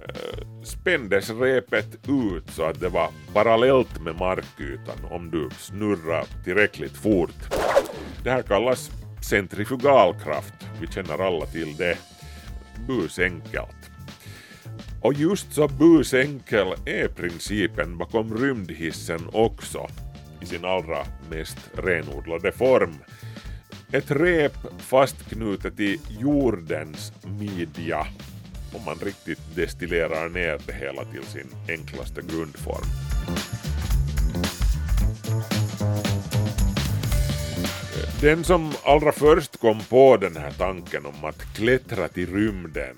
eh, 0.09 0.63
spändes 0.65 1.31
repet 1.31 2.09
ut 2.09 2.51
så 2.51 2.63
att 2.65 2.81
det 2.81 2.89
var 2.89 3.09
parallellt 3.33 4.01
med 4.01 4.19
markytan 4.19 5.05
om 5.11 5.31
du 5.31 5.49
snurrar 5.59 6.25
tillräckligt 6.45 6.97
fort. 6.97 7.55
Det 8.25 8.31
här 8.31 8.43
kallas 8.43 8.91
centrifugalkraft. 9.25 10.55
Vi 10.81 10.87
känner 10.87 11.19
alla 11.19 11.47
till 11.47 11.77
det. 11.77 11.99
Busenkelt. 12.87 13.91
Och 15.03 15.15
just 15.15 15.53
så 15.53 15.69
busenkel 15.69 16.75
är 16.87 17.09
principen 17.09 17.99
bakom 17.99 18.37
rymdhissen 18.37 19.29
också 19.33 19.87
i 20.41 20.47
sin 20.47 20.65
allra 20.65 21.07
mest 21.31 21.59
renodlade 21.75 22.53
form. 22.53 22.95
Ett 23.93 24.11
rep 24.11 24.57
fastknutet 24.79 25.81
i 25.81 26.01
jordens 26.21 27.13
midja 27.39 28.07
om 28.75 28.85
man 28.85 28.97
riktigt 28.97 29.57
destillerar 29.57 30.29
ner 30.29 30.61
det 30.67 30.73
hela 30.73 31.05
till 31.05 31.25
sin 31.25 31.49
enklaste 31.69 32.23
grundform. 32.23 32.87
Den 38.23 38.45
som 38.45 38.73
allra 38.85 39.13
först 39.13 39.61
kom 39.61 39.81
på 39.81 40.17
den 40.17 40.37
här 40.37 40.51
tanken 40.51 41.07
om 41.07 41.25
att 41.25 41.55
klättra 41.55 42.09
till 42.09 42.35
rymden 42.35 42.97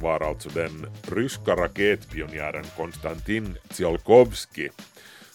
var 0.00 0.20
alltså 0.20 0.48
den 0.48 0.86
ryska 1.02 1.56
raketpionjären 1.56 2.64
Konstantin 2.76 3.58
Tsiolkovsky 3.68 4.68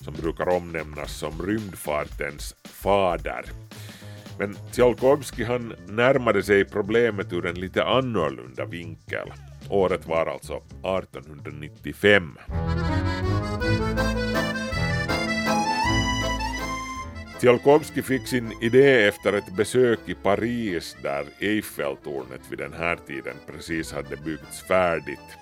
som 0.02 0.14
brukar 0.14 0.50
omnämnas 0.50 1.20
som 1.20 1.42
rymdfartens 1.46 2.56
fader. 2.64 3.46
Men 4.40 4.58
Tsiolkovsky 4.72 5.44
han 5.44 5.74
närmade 5.88 6.44
sig 6.44 6.66
problemet 6.66 7.34
ur 7.34 7.46
en 7.46 7.60
lite 7.60 7.84
annorlunda 7.84 8.66
vinkel. 8.66 9.34
Året 9.70 10.08
var 10.08 10.26
alltså 10.26 10.56
1895. 10.56 12.38
Tsiolkovsky 17.40 18.02
fick 18.02 18.28
sin 18.28 18.54
idé 18.62 19.08
efter 19.08 19.34
ett 19.34 19.56
besök 19.56 20.00
i 20.06 20.14
Paris 20.14 20.98
där 21.04 21.26
Eiffeltornet 21.40 22.42
vid 22.50 22.60
den 22.60 22.74
här 22.74 22.96
tiden 23.08 23.36
precis 23.48 23.94
hade 23.94 24.18
byggts 24.18 24.62
färdigt. 24.68 25.38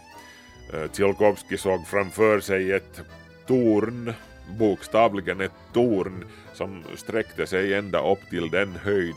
Eh, 0.74 1.58
såg 1.58 1.88
framför 1.88 2.40
sig 2.40 2.72
ett 2.72 3.02
torn, 3.48 4.14
bokstavligen 4.60 5.42
ett 5.42 5.52
torn, 5.74 6.26
som 6.54 6.84
sträckte 6.96 7.48
sig 7.48 7.74
ända 7.74 8.12
upp 8.12 8.30
till 8.30 8.50
den 8.50 8.76
höjd 8.76 9.16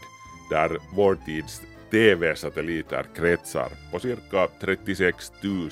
där 0.51 0.79
vår 0.95 1.19
tids 1.27 1.63
TV-satelliter 1.91 3.05
kretsar 3.17 3.69
på 3.93 3.99
cirka 3.99 4.49
36 4.61 5.33
000 5.43 5.71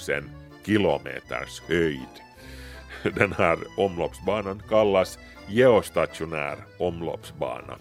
kilometers 0.64 1.62
höjd. 1.68 2.16
Den 3.02 3.32
här 3.32 3.58
omloppsbanan 3.76 4.62
kallas 4.68 5.18
geostationär 5.48 6.56
omloppsbana. 6.78 7.78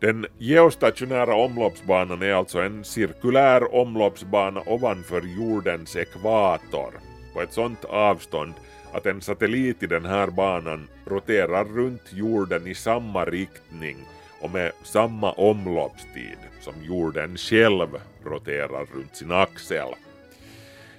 Den 0.00 0.26
geostationära 0.38 1.34
omloppsbanan 1.34 2.22
är 2.22 2.32
alltså 2.32 2.60
en 2.60 2.84
cirkulär 2.84 3.74
omloppsbana 3.74 4.62
ovanför 4.66 5.22
jordens 5.38 5.96
ekvator 5.96 6.92
på 7.34 7.42
ett 7.42 7.52
sådant 7.52 7.84
avstånd 7.84 8.54
att 8.92 9.06
en 9.06 9.20
satellit 9.20 9.82
i 9.82 9.86
den 9.86 10.04
här 10.04 10.26
banan 10.26 10.88
roterar 11.06 11.64
runt 11.64 12.12
jorden 12.12 12.66
i 12.66 12.74
samma 12.74 13.24
riktning 13.24 13.96
och 14.40 14.50
med 14.50 14.72
samma 14.82 15.32
omloppstid 15.32 16.38
som 16.60 16.74
jorden 16.82 17.36
själv 17.36 17.88
roterar 18.24 18.86
runt 18.94 19.16
sin 19.16 19.32
axel. 19.32 19.88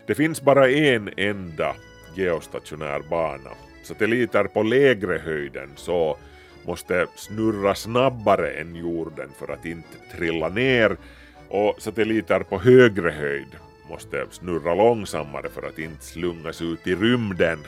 Det 0.07 0.15
finns 0.15 0.41
bara 0.41 0.69
en 0.69 1.09
enda 1.17 1.75
geostationär 2.15 3.01
bana. 3.09 3.66
Satelliter 3.87 4.43
på 4.43 4.63
lägre 4.63 5.17
höjden 5.17 5.69
så 5.75 6.17
måste 6.65 7.07
snurra 7.15 7.75
snabbare 7.75 8.49
än 8.49 8.75
jorden 8.75 9.29
för 9.39 9.53
att 9.53 9.65
inte 9.65 9.97
trilla 10.15 10.49
ner 10.49 10.97
och 11.49 11.75
satelliter 11.81 12.39
på 12.39 12.59
högre 12.59 13.11
höjd 13.11 13.55
måste 13.89 14.25
snurra 14.31 14.75
långsammare 14.75 15.49
för 15.49 15.67
att 15.67 15.79
inte 15.79 16.03
slungas 16.03 16.61
ut 16.61 16.87
i 16.87 16.95
rymden. 16.95 17.59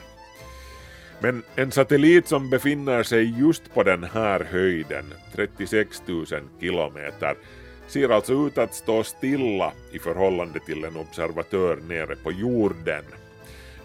Men 1.19 1.43
en 1.55 1.71
satellit 1.71 2.27
som 2.27 2.49
befinner 2.49 3.03
sig 3.03 3.39
just 3.39 3.73
på 3.73 3.83
den 3.83 4.03
här 4.03 4.47
höjden, 4.51 5.13
36 5.35 6.01
000 6.07 6.25
kilometer, 6.59 7.35
ser 7.87 8.09
alltså 8.09 8.33
ut 8.47 8.57
att 8.57 8.75
stå 8.75 9.03
stilla 9.03 9.71
i 9.91 9.99
förhållande 9.99 10.59
till 10.59 10.83
en 10.83 10.95
observatör 10.95 11.79
nere 11.87 12.15
på 12.15 12.31
jorden. 12.31 13.03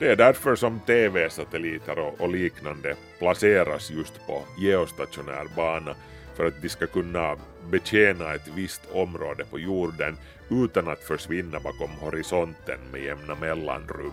Det 0.04 0.10
är 0.10 0.16
därför 0.16 0.56
som 0.56 0.80
TV-satelliter 0.80 1.98
och, 1.98 2.20
och 2.20 2.28
liknande 2.28 2.96
placeras 3.18 3.90
just 3.90 4.26
på 4.26 4.42
geostationär 4.58 5.46
bana 5.56 5.94
för 6.36 6.46
att 6.46 6.62
de 6.62 6.68
ska 6.68 6.86
kunna 6.86 7.36
betjäna 7.70 8.34
ett 8.34 8.48
visst 8.54 8.82
område 8.92 9.44
på 9.50 9.58
jorden 9.58 10.16
utan 10.50 10.88
att 10.88 11.00
försvinna 11.00 11.60
bakom 11.60 11.90
horisonten 11.90 12.78
med 12.92 13.02
jämna 13.02 13.34
mellanrum. 13.34 14.12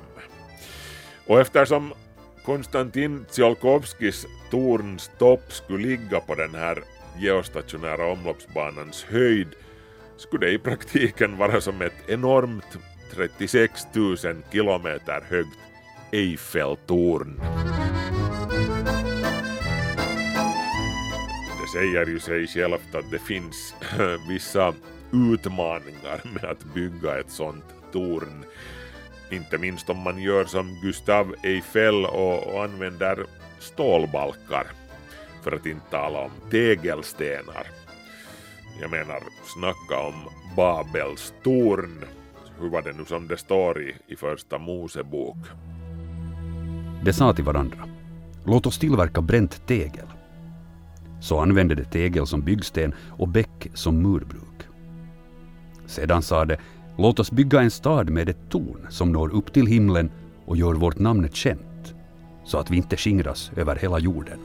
Och 1.27 1.41
eftersom 1.41 1.93
Konstantin 2.45 3.25
Tsiolkovskis 3.29 4.25
torns 4.51 5.11
topp 5.17 5.53
skulle 5.53 5.87
ligga 5.87 6.19
på 6.19 6.35
den 6.35 6.55
här 6.55 6.83
geostationära 7.19 8.11
omloppsbanans 8.11 9.03
höjd 9.03 9.47
skulle 10.17 10.45
det 10.45 10.51
i 10.51 10.59
praktiken 10.59 11.37
vara 11.37 11.61
som 11.61 11.81
ett 11.81 12.09
enormt 12.09 12.77
36 13.15 13.87
000 13.93 14.17
kilometer 14.51 15.23
högt 15.29 15.57
Eiffeltorn. 16.11 17.41
Det 21.61 21.67
säger 21.73 22.05
ju 22.05 22.19
sig 22.19 22.47
självt 22.47 22.95
att 22.95 23.11
det 23.11 23.19
finns 23.19 23.75
vissa 24.29 24.73
utmaningar 25.11 26.21
med 26.33 26.45
att 26.45 26.73
bygga 26.73 27.19
ett 27.19 27.31
sånt 27.31 27.65
torn. 27.91 28.45
Inte 29.31 29.57
minst 29.57 29.89
om 29.89 29.97
man 29.97 30.21
gör 30.21 30.45
som 30.45 30.79
Gustav 30.83 31.35
Eiffel 31.43 32.05
och, 32.05 32.47
och 32.47 32.63
använder 32.63 33.25
stålbalkar. 33.59 34.67
För 35.43 35.51
att 35.51 35.65
inte 35.65 35.89
tala 35.89 36.19
om 36.19 36.31
tegelstenar. 36.51 37.67
Jag 38.81 38.91
menar, 38.91 39.23
snacka 39.45 40.07
om 40.07 40.29
Babels 40.55 41.33
torn. 41.43 42.05
Hur 42.59 42.69
var 42.69 42.81
det 42.81 42.93
nu 42.93 43.05
som 43.05 43.27
det 43.27 43.37
står 43.37 43.81
i, 43.81 43.95
i 44.07 44.15
första 44.15 44.57
Mosebok? 44.57 45.37
De 47.03 47.13
sa 47.13 47.33
till 47.33 47.43
varandra, 47.43 47.77
låt 48.45 48.65
oss 48.65 48.79
tillverka 48.79 49.21
bränt 49.21 49.67
tegel. 49.67 50.05
Så 51.19 51.39
använde 51.39 51.75
de 51.75 51.83
tegel 51.83 52.27
som 52.27 52.41
byggsten 52.41 52.93
och 53.09 53.27
bäck 53.27 53.67
som 53.73 54.01
murbruk. 54.01 54.67
Sedan 55.85 56.21
sa 56.21 56.45
de, 56.45 56.57
låt 56.97 57.19
oss 57.19 57.31
bygga 57.31 57.61
en 57.61 57.71
stad 57.71 58.09
med 58.09 58.29
ett 58.29 58.49
torn 58.49 58.87
som 58.89 59.11
når 59.11 59.35
upp 59.35 59.53
till 59.53 59.67
himlen 59.67 60.11
och 60.45 60.57
gör 60.57 60.73
vårt 60.73 60.99
namn 60.99 61.29
känt, 61.33 61.95
så 62.43 62.57
att 62.57 62.71
vi 62.71 62.77
inte 62.77 62.97
skingras 62.97 63.51
över 63.55 63.75
hela 63.75 63.99
jorden. 63.99 64.39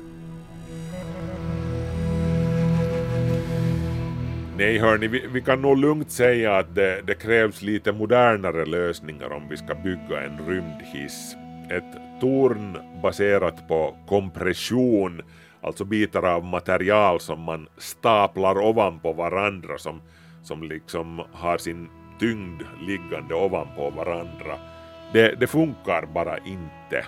Nej 4.59 4.79
hörni, 4.79 5.09
vi, 5.09 5.27
vi 5.33 5.43
kan 5.43 5.63
nog 5.63 5.79
lugnt 5.79 6.11
säga 6.11 6.57
att 6.57 6.75
det, 6.75 7.03
det 7.07 7.15
krävs 7.15 7.63
lite 7.63 7.93
modernare 7.93 8.67
lösningar 8.67 9.33
om 9.33 9.43
vi 9.51 9.57
ska 9.57 9.75
bygga 9.75 10.23
en 10.25 10.39
rymdhiss. 10.49 11.37
Ett 11.71 12.06
torn 12.21 12.79
baserat 13.03 13.69
på 13.69 13.97
kompression, 14.09 15.23
alltså 15.61 15.85
bitar 15.85 16.23
av 16.23 16.45
material 16.45 17.21
som 17.21 17.41
man 17.41 17.69
staplar 17.79 18.59
ovanpå 18.59 19.13
varandra 19.13 19.79
som, 19.79 20.01
som 20.43 20.63
liksom 20.63 21.23
har 21.33 21.59
sin 21.59 21.89
tyngd 22.21 22.63
liggande 22.81 23.35
ovanpå 23.35 23.91
varandra. 23.91 24.59
Det, 25.13 25.41
det 25.41 25.47
funkar 25.47 26.07
bara 26.15 26.39
inte. 26.39 27.07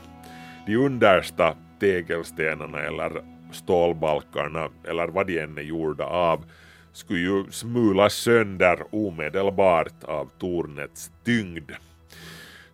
De 0.67 0.77
understa 0.77 1.55
tegelstenarna 1.81 2.79
eller 2.79 3.23
stålbalkarna 3.53 4.69
eller 4.89 5.09
vad 5.09 5.27
de 5.27 5.39
än 5.39 5.59
är 5.59 5.63
gjorda 5.63 6.05
av 6.05 6.45
skulle 6.93 7.21
ju 7.21 7.45
smulas 7.51 8.15
sönder 8.15 8.79
omedelbart 8.91 10.05
av 10.05 10.29
tornets 10.39 11.11
tyngd. 11.25 11.71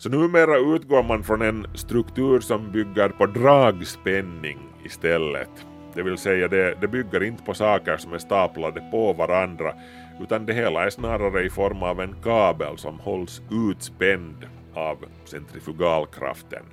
Så 0.04 0.10
numera 0.10 0.58
utgår 0.58 1.02
man 1.02 1.24
från 1.24 1.42
en 1.42 1.66
struktur 1.74 2.40
som 2.40 2.72
bygger 2.72 3.08
på 3.08 3.26
dragspänning 3.26 4.58
istället. 4.84 5.66
Det 5.94 6.02
vill 6.02 6.18
säga 6.18 6.48
det, 6.48 6.74
det 6.80 6.88
bygger 6.88 7.22
inte 7.22 7.42
på 7.42 7.54
saker 7.54 7.96
som 7.96 8.12
är 8.12 8.18
staplade 8.18 8.80
på 8.90 9.12
varandra 9.12 9.74
utan 10.20 10.46
det 10.46 10.52
hela 10.52 10.86
är 10.86 10.90
snarare 10.90 11.44
i 11.44 11.50
form 11.50 11.82
av 11.82 12.00
en 12.00 12.14
kabel 12.22 12.78
som 12.78 12.98
hålls 12.98 13.42
utspänd 13.70 14.46
av 14.74 15.04
centrifugalkraften. 15.24 16.64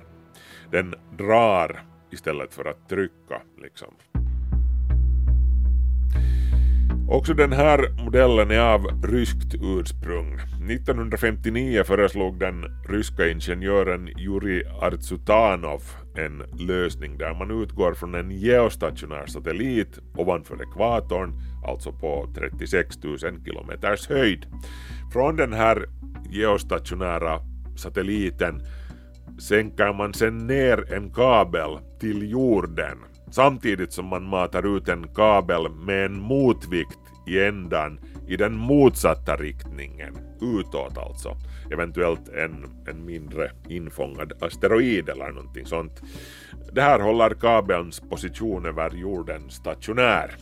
Den 0.70 0.94
drar 1.18 1.82
istället 2.10 2.54
för 2.54 2.64
att 2.64 2.88
trycka 2.88 3.40
liksom. 3.62 3.94
Också 7.12 7.34
den 7.34 7.52
här 7.52 8.04
modellen 8.04 8.50
är 8.50 8.60
av 8.60 9.04
ryskt 9.04 9.54
ursprung. 9.60 10.34
1959 10.70 11.84
föreslog 11.84 12.38
den 12.38 12.64
ryska 12.88 13.28
ingenjören 13.28 14.08
Jurij 14.16 14.64
Artsutanov 14.80 15.82
en 16.16 16.42
lösning 16.66 17.18
där 17.18 17.34
man 17.34 17.62
utgår 17.62 17.94
från 17.94 18.14
en 18.14 18.30
geostationär 18.30 19.26
satellit 19.26 19.98
ovanför 20.16 20.62
ekvatorn, 20.62 21.32
alltså 21.66 21.92
på 21.92 22.28
36 22.34 23.02
000 23.02 23.18
kilometers 23.18 24.08
höjd. 24.08 24.46
Från 25.12 25.36
den 25.36 25.52
här 25.52 25.86
geostationära 26.30 27.40
satelliten 27.76 28.62
sänker 29.38 29.92
man 29.92 30.14
sen 30.14 30.46
ner 30.46 30.92
en 30.92 31.10
kabel 31.10 31.78
till 32.00 32.30
jorden 32.30 32.98
samtidigt 33.32 33.92
som 33.92 34.06
man 34.06 34.24
matar 34.24 34.76
ut 34.76 34.88
en 34.88 35.08
kabel 35.08 35.70
med 35.70 36.04
en 36.04 36.20
motvikt 36.20 36.98
i 37.26 37.44
ändan 37.44 38.00
i 38.28 38.36
den 38.36 38.56
motsatta 38.56 39.36
riktningen, 39.36 40.18
utåt 40.40 40.98
alltså. 40.98 41.36
Eventuellt 41.72 42.28
en, 42.28 42.66
en 42.88 43.04
mindre 43.04 43.50
infångad 43.68 44.32
asteroid 44.40 45.08
eller 45.08 45.32
någonting 45.32 45.66
sånt. 45.66 46.02
Det 46.72 46.82
här 46.82 47.00
håller 47.00 47.30
kabelns 47.30 48.00
position 48.00 48.66
över 48.66 48.90
jorden 48.90 49.50
stationär. 49.50 50.36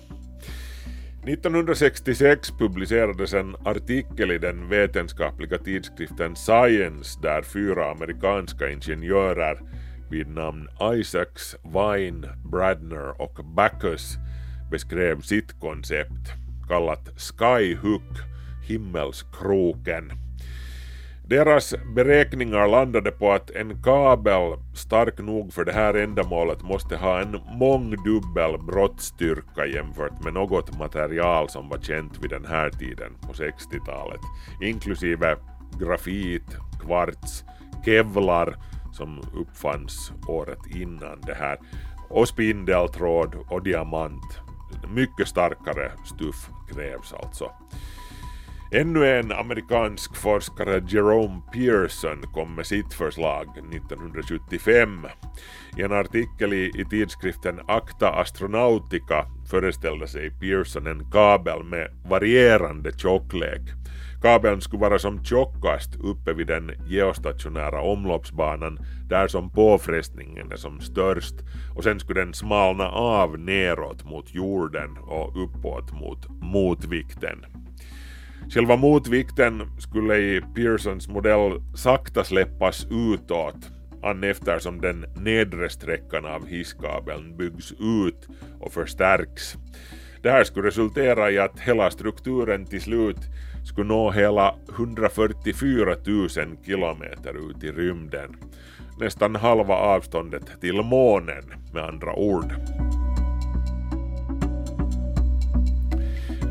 1966 1.26 2.50
publicerades 2.58 3.34
en 3.34 3.56
artikel 3.64 4.30
i 4.30 4.38
den 4.38 4.68
vetenskapliga 4.68 5.58
tidskriften 5.58 6.36
Science 6.36 7.20
där 7.22 7.42
fyra 7.42 7.90
amerikanska 7.90 8.70
ingenjörer 8.70 9.60
vid 10.10 10.28
namn 10.28 10.68
Isaacs, 10.94 11.56
Vine, 11.64 12.28
Bradner 12.52 13.20
och 13.22 13.44
Bacchus 13.44 14.16
beskrev 14.70 15.20
sitt 15.20 15.60
koncept 15.60 16.32
kallat 16.70 17.09
Skyhook, 17.16 18.12
himmelskroken. 18.68 20.12
Deras 21.24 21.74
beräkningar 21.94 22.68
landade 22.68 23.11
på 23.11 23.33
att 23.33 23.50
en 23.50 23.83
kabel 23.83 24.59
stark 24.74 25.18
nog 25.18 25.52
för 25.52 25.64
det 25.64 25.72
här 25.72 25.94
ändamålet 25.94 26.62
måste 26.62 26.96
ha 26.96 27.20
en 27.20 27.40
mångdubbel 27.59 28.59
brottstyrka 28.59 29.66
jämfört 29.66 30.24
med 30.24 30.35
något 30.35 30.78
material 30.78 31.48
som 31.48 31.68
var 31.68 31.78
känt 31.78 32.18
vid 32.22 32.30
den 32.30 32.44
här 32.44 32.70
tiden 32.70 33.12
på 33.20 33.33
60-talet, 33.33 34.20
inklusive 34.62 35.37
grafit, 35.80 36.56
kvarts, 36.80 37.44
kevlar 37.85 38.56
som 38.92 39.20
uppfanns 39.35 40.12
året 40.28 40.66
innan 40.74 41.20
det 41.20 41.35
här 41.35 41.59
och 42.09 42.28
spindeltråd 42.28 43.35
och 43.48 43.62
diamant. 43.62 44.38
Mycket 44.94 45.28
starkare 45.28 45.92
stuff 46.04 46.50
krävs 46.74 47.12
alltså. 47.12 47.50
Ännu 48.72 49.18
en 49.18 49.33
amerikansk 49.33 50.16
forskare, 50.16 50.83
Jerome 50.88 51.40
Pearson, 51.52 52.22
kom 52.35 52.54
med 52.54 52.66
sitt 52.66 52.94
förslag 52.94 53.48
1975. 53.59 55.06
I 55.76 55.83
en 55.83 55.92
artikel 55.92 56.52
i, 56.52 56.72
i 56.74 56.85
tidskriften 56.90 57.61
Acta 57.68 58.11
Astronautica 58.11 59.26
föreställde 59.50 60.09
sig 60.09 60.30
Pearson 60.30 60.87
en 60.87 61.11
kabel 61.11 61.64
med 61.64 61.88
varierande 62.09 62.98
tjocklek. 62.98 63.79
Kabeln 64.22 64.61
skulle 64.61 64.80
vara 64.80 64.98
som 64.98 65.24
tjockast 65.24 65.96
uppe 66.00 66.33
vid 66.33 66.46
den 66.46 66.72
geostationära 66.87 67.80
omloppsbanan 67.83 68.78
där 69.09 69.28
som 69.28 69.50
påfrestningen 69.50 70.52
är 70.52 70.56
som 70.56 70.80
störst 70.80 71.35
och 71.76 71.85
sen 71.85 72.00
skulle 72.00 72.20
den 72.20 72.35
smalna 72.35 72.88
av 72.88 73.38
neråt 73.38 74.04
mot 74.04 74.35
jorden 74.35 74.98
och 74.98 75.44
uppåt 75.44 75.92
mot 75.92 76.28
motvikten. 76.28 77.46
Själva 78.50 78.76
motvikten 78.76 79.62
skulle 79.78 80.16
i 80.16 80.40
Pearsons 80.54 81.09
modell 81.09 81.62
sakta 81.74 82.24
släppas 82.24 82.87
utåt 82.90 83.70
an 84.02 84.24
eftersom 84.24 84.80
den 84.80 85.04
nedre 85.16 85.68
sträckan 85.68 86.24
av 86.24 86.46
hisskabeln 86.46 87.37
byggs 87.37 87.72
ut 87.72 88.28
och 88.61 88.72
förstärks. 88.72 89.56
Det 90.22 90.30
här 90.30 90.44
skulle 90.44 90.66
resultera 90.66 91.30
i 91.30 91.38
att 91.38 91.61
hela 91.61 91.90
strukturen 91.90 92.66
till 92.66 92.83
slut 92.83 93.18
skulle 93.64 93.88
nå 93.88 94.11
hela 94.11 94.54
144 94.68 95.96
000 96.06 96.28
kilometer 96.66 97.50
ut 97.50 97.64
i 97.64 97.72
rymden. 97.72 98.37
Nästan 99.00 99.37
halva 99.37 99.74
avståndet 99.74 100.61
till 100.61 100.83
månen 100.83 101.44
med 101.72 101.85
andra 101.85 102.14
ord. 102.14 102.54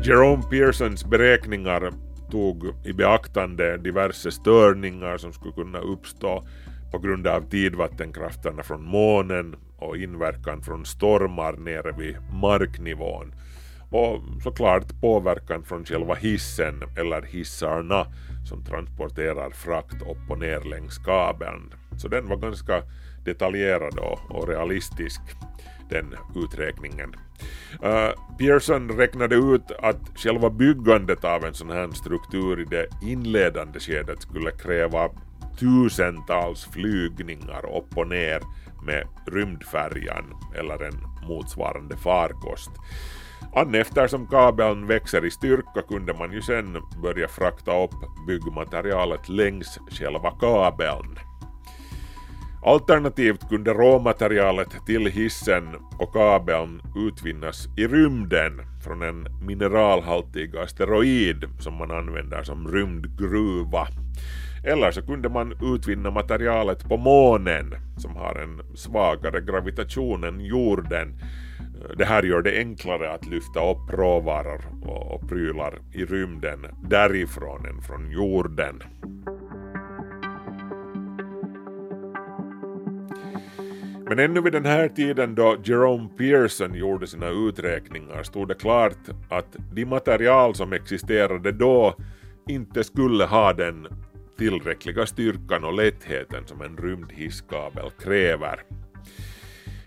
Jerome 0.04 0.42
Pearsons 0.50 1.04
beräkningar 1.04 1.92
tog 2.30 2.64
i 2.84 2.92
beaktande 2.92 3.76
diverse 3.76 4.30
störningar 4.30 5.18
som 5.18 5.32
skulle 5.32 5.52
kunna 5.52 5.78
uppstå 5.78 6.44
på 6.92 6.98
grund 6.98 7.26
av 7.26 7.50
tidvattenkrafterna 7.50 8.62
från 8.62 8.84
månen 8.84 9.56
och 9.78 9.96
inverkan 9.96 10.62
från 10.62 10.86
stormar 10.86 11.52
nere 11.52 11.92
vid 11.98 12.16
marknivån. 12.42 13.32
Och 13.90 14.20
såklart 14.42 15.00
påverkan 15.00 15.62
från 15.62 15.84
själva 15.84 16.14
hissen 16.14 16.82
eller 16.96 17.22
hissarna 17.22 18.06
som 18.48 18.64
transporterar 18.64 19.50
frakt 19.50 20.02
upp 20.02 20.30
och 20.30 20.38
ner 20.38 20.60
längs 20.60 20.98
kabeln. 20.98 21.74
Så 21.96 22.08
den 22.08 22.28
var 22.28 22.36
ganska 22.36 22.82
detaljerad 23.24 23.98
och, 23.98 24.30
och 24.30 24.48
realistisk, 24.48 25.20
den 25.88 26.14
uträkningen. 26.34 27.14
Uh, 27.84 28.36
Pearson 28.38 28.88
räknade 28.88 29.34
ut 29.34 29.70
att 29.78 30.00
själva 30.14 30.50
byggandet 30.50 31.24
av 31.24 31.44
en 31.44 31.54
sån 31.54 31.70
här 31.70 31.90
struktur 31.90 32.60
i 32.60 32.64
det 32.64 32.86
inledande 33.02 33.80
skedet 33.80 34.22
skulle 34.22 34.50
kräva 34.50 35.10
tusentals 35.58 36.64
flygningar 36.64 37.76
upp 37.76 37.98
och 37.98 38.08
ner 38.08 38.40
med 38.86 39.06
rymdfärjan 39.26 40.24
eller 40.58 40.84
en 40.84 41.28
motsvarande 41.28 41.96
farkost. 41.96 42.70
An 43.54 43.74
eftersom 43.74 44.26
kabeln 44.26 44.86
växer 44.86 45.24
i 45.24 45.30
styrka 45.30 45.82
kunde 45.88 46.14
man 46.14 46.32
ju 46.32 46.42
sen 46.42 46.76
börja 47.02 47.28
frakta 47.28 47.84
upp 47.84 48.26
byggmaterialet 48.26 49.28
längs 49.28 49.78
själva 49.90 50.30
kabeln. 50.30 51.18
Alternativt 52.64 53.48
kunde 53.48 53.72
råmaterialet 53.72 54.86
till 54.86 55.06
hissen 55.06 55.76
och 55.98 56.12
kabeln 56.12 56.82
utvinnas 56.96 57.68
i 57.76 57.86
rymden 57.86 58.60
från 58.84 59.02
en 59.02 59.26
mineralhaltig 59.46 60.56
asteroid 60.56 61.44
som 61.60 61.74
man 61.74 61.90
använder 61.90 62.42
som 62.42 62.72
rymdgruva. 62.72 63.88
Eller 64.64 64.90
så 64.90 65.02
kunde 65.02 65.28
man 65.28 65.54
utvinna 65.74 66.10
materialet 66.10 66.88
på 66.88 66.96
månen 66.96 67.74
som 67.96 68.16
har 68.16 68.34
en 68.34 68.76
svagare 68.76 69.40
gravitation 69.40 70.24
än 70.24 70.40
jorden. 70.40 71.14
Det 71.96 72.04
här 72.04 72.22
gör 72.22 72.42
det 72.42 72.58
enklare 72.58 73.12
att 73.12 73.26
lyfta 73.26 73.70
upp 73.70 73.90
råvaror 73.92 74.60
och 74.86 75.28
prylar 75.28 75.78
i 75.92 76.04
rymden 76.04 76.66
därifrån 76.82 77.66
än 77.66 77.82
från 77.82 78.10
jorden. 78.10 78.82
Men 84.08 84.18
ännu 84.18 84.40
vid 84.40 84.52
den 84.52 84.64
här 84.64 84.88
tiden 84.88 85.34
då 85.34 85.56
Jerome 85.64 86.08
Pearson 86.18 86.74
gjorde 86.74 87.06
sina 87.06 87.28
uträkningar 87.28 88.22
stod 88.22 88.48
det 88.48 88.54
klart 88.54 88.98
att 89.28 89.56
de 89.72 89.84
material 89.84 90.54
som 90.54 90.72
existerade 90.72 91.52
då 91.52 91.94
inte 92.48 92.84
skulle 92.84 93.24
ha 93.24 93.52
den 93.52 93.86
tillräckliga 94.40 95.06
styrkan 95.06 95.64
och 95.64 95.74
lättheten 95.74 96.46
som 96.46 96.62
en 96.62 96.76
rymdhisskabel 96.76 97.90
kräver. 97.90 98.62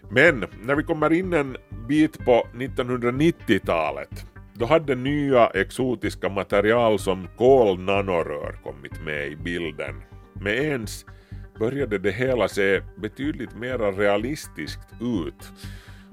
Men 0.10 0.46
när 0.62 0.76
vi 0.76 0.84
kommer 0.84 1.14
in 1.14 1.34
en 1.34 1.58
bit 1.88 2.26
på 2.26 2.48
1990-talet 2.54 4.26
då 4.54 4.66
hade 4.66 4.96
nya 4.96 5.48
exotiska 5.48 6.30
material 6.30 7.00
som 7.00 7.28
kolnanorör 7.38 8.60
kommit 8.64 9.04
med 9.06 9.28
i 9.28 9.36
bilden. 9.36 10.02
Med 10.34 10.58
ens 10.58 11.06
började 11.60 11.98
det 11.98 12.12
hela 12.12 12.48
se 12.48 12.82
betydligt 12.98 13.56
mer 13.56 13.78
realistiskt 13.78 14.94
ut 15.02 15.52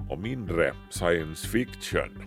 och 0.09 0.19
mindre 0.19 0.73
science 0.89 1.47
fiction. 1.47 2.23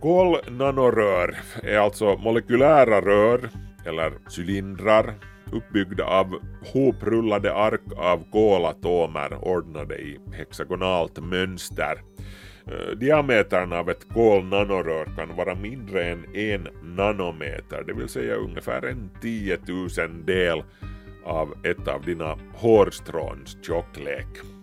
Kolnanorör 0.00 1.36
är 1.62 1.78
alltså 1.78 2.16
molekylära 2.16 3.00
rör 3.00 3.50
eller 3.86 4.12
cylindrar 4.36 5.14
uppbyggda 5.52 6.04
av 6.04 6.40
hoprullade 6.72 7.54
ark 7.54 7.92
av 7.96 8.24
kolatomer 8.32 9.38
ordnade 9.44 9.94
i 9.94 10.18
hexagonalt 10.32 11.18
mönster. 11.18 12.02
Eh, 12.66 12.98
diametern 12.98 13.72
av 13.72 13.90
ett 13.90 14.08
kolnanorör 14.14 15.04
kan 15.16 15.36
vara 15.36 15.54
mindre 15.54 16.04
än 16.04 16.36
en 16.36 16.68
nanometer, 16.82 17.84
det 17.86 17.92
vill 17.92 18.08
säga 18.08 18.34
ungefär 18.34 18.86
en 18.86 19.10
tiotusendel 19.22 20.62
av 21.24 21.54
ett 21.62 21.88
av 21.88 22.02
dina 22.02 22.38
hårstråns 22.54 23.58
tjocklek. 23.62 24.55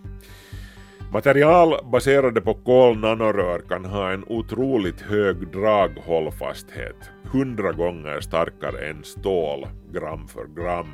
Material 1.14 1.84
baserade 1.92 2.40
på 2.40 2.54
kol-nanorör 2.54 3.58
kan 3.68 3.84
ha 3.84 4.10
en 4.10 4.24
otroligt 4.26 5.00
hög 5.00 5.48
draghållfasthet, 5.52 6.96
hundra 7.32 7.72
gånger 7.72 8.20
starkare 8.20 8.88
än 8.88 9.04
stål, 9.04 9.66
gram 9.92 10.28
för 10.28 10.46
gram. 10.46 10.92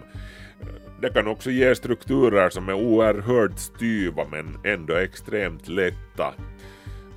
Det 1.02 1.08
kan 1.08 1.26
också 1.26 1.50
ge 1.50 1.74
strukturer 1.74 2.50
som 2.50 2.68
är 2.68 2.74
oerhört 2.74 3.58
styva 3.58 4.24
men 4.30 4.58
ändå 4.64 4.94
extremt 4.94 5.68
lätta. 5.68 6.34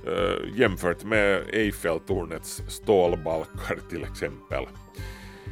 Uh, 0.08 0.58
jämfört 0.58 1.04
med 1.04 1.40
Eiffeltornets 1.52 2.62
stålbalkar 2.68 3.78
till 3.90 4.02
exempel. 4.02 4.64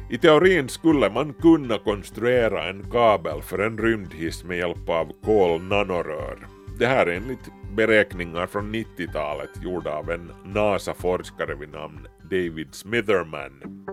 I 0.09 0.17
teorin 0.17 0.69
skulle 0.69 1.09
man 1.09 1.33
kunna 1.33 1.77
konstruera 1.77 2.69
en 2.69 2.83
kabel 2.91 3.41
för 3.41 3.59
en 3.59 3.77
rymdhiss 3.77 4.43
med 4.43 4.57
hjälp 4.57 4.89
av 4.89 5.11
kol-nanorör. 5.25 6.37
Det 6.79 6.85
här 6.85 7.05
är 7.05 7.15
enligt 7.15 7.49
beräkningar 7.75 8.47
från 8.47 8.75
90-talet 8.75 9.49
gjorda 9.63 9.91
av 9.91 10.11
en 10.11 10.31
NASA-forskare 10.45 11.55
vid 11.55 11.71
namn 11.71 12.07
David 12.21 12.67
Smitherman. 12.71 13.85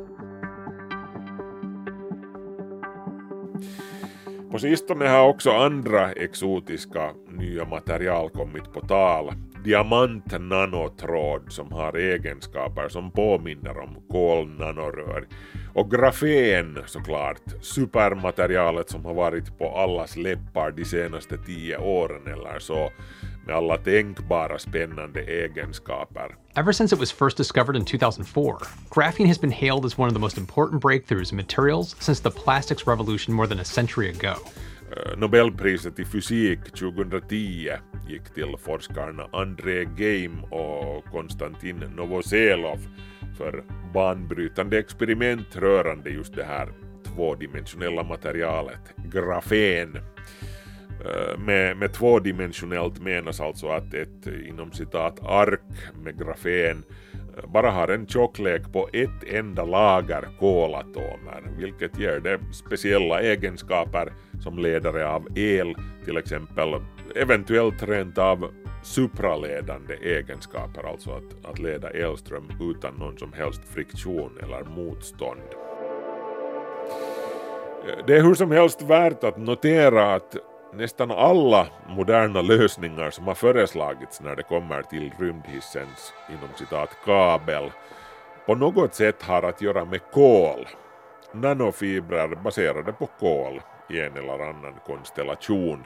På 4.51 4.59
sistone 4.59 5.09
har 5.09 5.29
också 5.29 5.51
andra 5.51 6.13
exotiska 6.13 7.11
nya 7.29 7.65
material 7.65 8.31
kommit 8.31 8.73
på 8.73 8.81
tal. 8.81 9.33
Diamantnanotråd 9.65 11.53
som 11.53 11.73
har 11.73 11.97
egenskaper 11.97 12.89
som 12.89 13.11
påminner 13.11 13.79
om 13.79 13.97
kolnanorör. 14.11 15.27
Och 15.75 15.91
grafen 15.91 16.79
såklart, 16.87 17.43
supermaterialet 17.61 18.91
som 18.91 19.05
har 19.05 19.15
varit 19.15 19.59
på 19.59 19.79
allas 19.79 20.17
läppar 20.17 20.71
de 20.71 20.85
senaste 20.85 21.39
tio 21.39 21.79
åren 21.79 22.27
eller 22.27 22.59
så 22.59 22.91
med 23.47 23.57
alla 23.57 23.77
tänkbara 23.77 24.59
spännande 24.59 25.21
egenskaper. 25.21 26.37
Ever 26.55 26.73
since 26.73 26.95
it 26.95 27.01
was 27.01 27.13
first 27.13 27.37
discovered 27.37 27.77
in 27.77 27.85
2004, 27.85 28.57
graphene 28.91 29.29
has 29.29 29.41
been 29.41 29.53
hailed 29.53 29.85
as 29.85 29.99
one 29.99 30.09
of 30.09 30.15
the 30.15 30.21
most 30.21 30.39
important 30.39 30.83
breakthroughs 30.83 31.33
in 31.33 31.37
materials 31.37 31.97
since 32.01 32.23
the 32.23 32.31
plastics 32.31 32.87
revolution 32.87 33.35
more 33.35 33.49
than 33.49 33.61
a 33.61 33.65
century 33.65 34.11
ago. 34.11 34.35
Eh, 34.93 35.17
Nobelpriset 35.19 35.99
i 35.99 36.05
fysik 36.05 36.59
2010 36.73 37.69
gick 38.09 38.35
till 38.35 38.57
forskarna 38.59 39.29
André 39.33 39.89
Geim 39.99 40.45
och 40.45 41.05
Konstantin 41.13 41.77
Novoselov 41.97 42.79
för 43.41 43.65
banbrytande 43.95 44.79
experiment 44.79 45.57
rörande 45.57 46.11
just 46.11 46.35
det 46.35 46.45
här 46.45 46.69
tvådimensionella 47.05 48.03
materialet, 48.03 48.95
grafen. 49.13 49.97
Eh, 51.05 51.39
med, 51.39 51.77
med 51.77 51.93
tvådimensionellt 51.93 53.01
menas 53.01 53.41
alltså 53.41 53.69
att 53.69 53.95
ett 53.95 54.27
inom 54.49 54.73
citat 54.73 55.21
ark 55.23 55.61
med 56.05 56.19
grafen 56.19 56.83
eh, 57.13 57.51
bara 57.51 57.71
har 57.71 57.89
en 57.89 58.07
tjocklek 58.07 58.73
på 58.73 58.89
ett 58.93 59.25
enda 59.33 59.65
lager 59.65 60.29
kolatomer, 60.39 61.43
vilket 61.59 61.99
ger 61.99 62.21
det 62.21 62.41
speciella 62.53 63.21
egenskaper 63.21 64.13
som 64.41 64.59
ledare 64.59 65.09
av 65.09 65.39
el, 65.39 65.75
till 66.05 66.17
exempel 66.17 66.75
eventuellt 67.15 67.83
rent 67.83 68.19
av 68.19 68.51
supraledande 68.83 69.95
egenskaper, 69.95 70.89
alltså 70.89 71.11
att, 71.11 71.51
att 71.51 71.59
leda 71.59 71.91
elström 71.91 72.53
utan 72.61 72.95
någon 72.95 73.19
som 73.19 73.33
helst 73.33 73.61
friktion 73.75 74.39
eller 74.43 74.65
motstånd. 74.65 75.41
Det 78.07 78.17
är 78.17 78.23
hur 78.23 78.35
som 78.35 78.51
helst 78.51 78.83
värt 78.83 79.25
att 79.25 79.37
notera 79.37 80.15
att 80.15 80.37
nästan 80.75 81.11
alla 81.11 81.67
moderna 81.89 82.43
lösningar 82.43 83.11
som 83.11 83.27
har 83.27 83.35
föreslagits 83.35 84.21
när 84.21 84.37
det 84.37 84.43
kommer 84.43 84.83
till 84.83 85.11
rymdhissens 85.19 86.13
inom 86.29 86.49
citat 86.59 86.91
kabel 87.05 87.71
på 88.47 88.55
något 88.55 88.95
sätt 88.95 89.23
har 89.23 89.43
att 89.43 89.63
göra 89.63 89.85
med 89.85 90.01
kol. 90.13 90.67
Nanofibrer 91.33 92.29
baserade 92.29 92.93
på 92.93 93.07
kol 93.07 93.61
i 93.91 94.01
en 94.01 94.17
eller 94.17 94.49
annan 94.49 94.75
konstellation. 94.87 95.85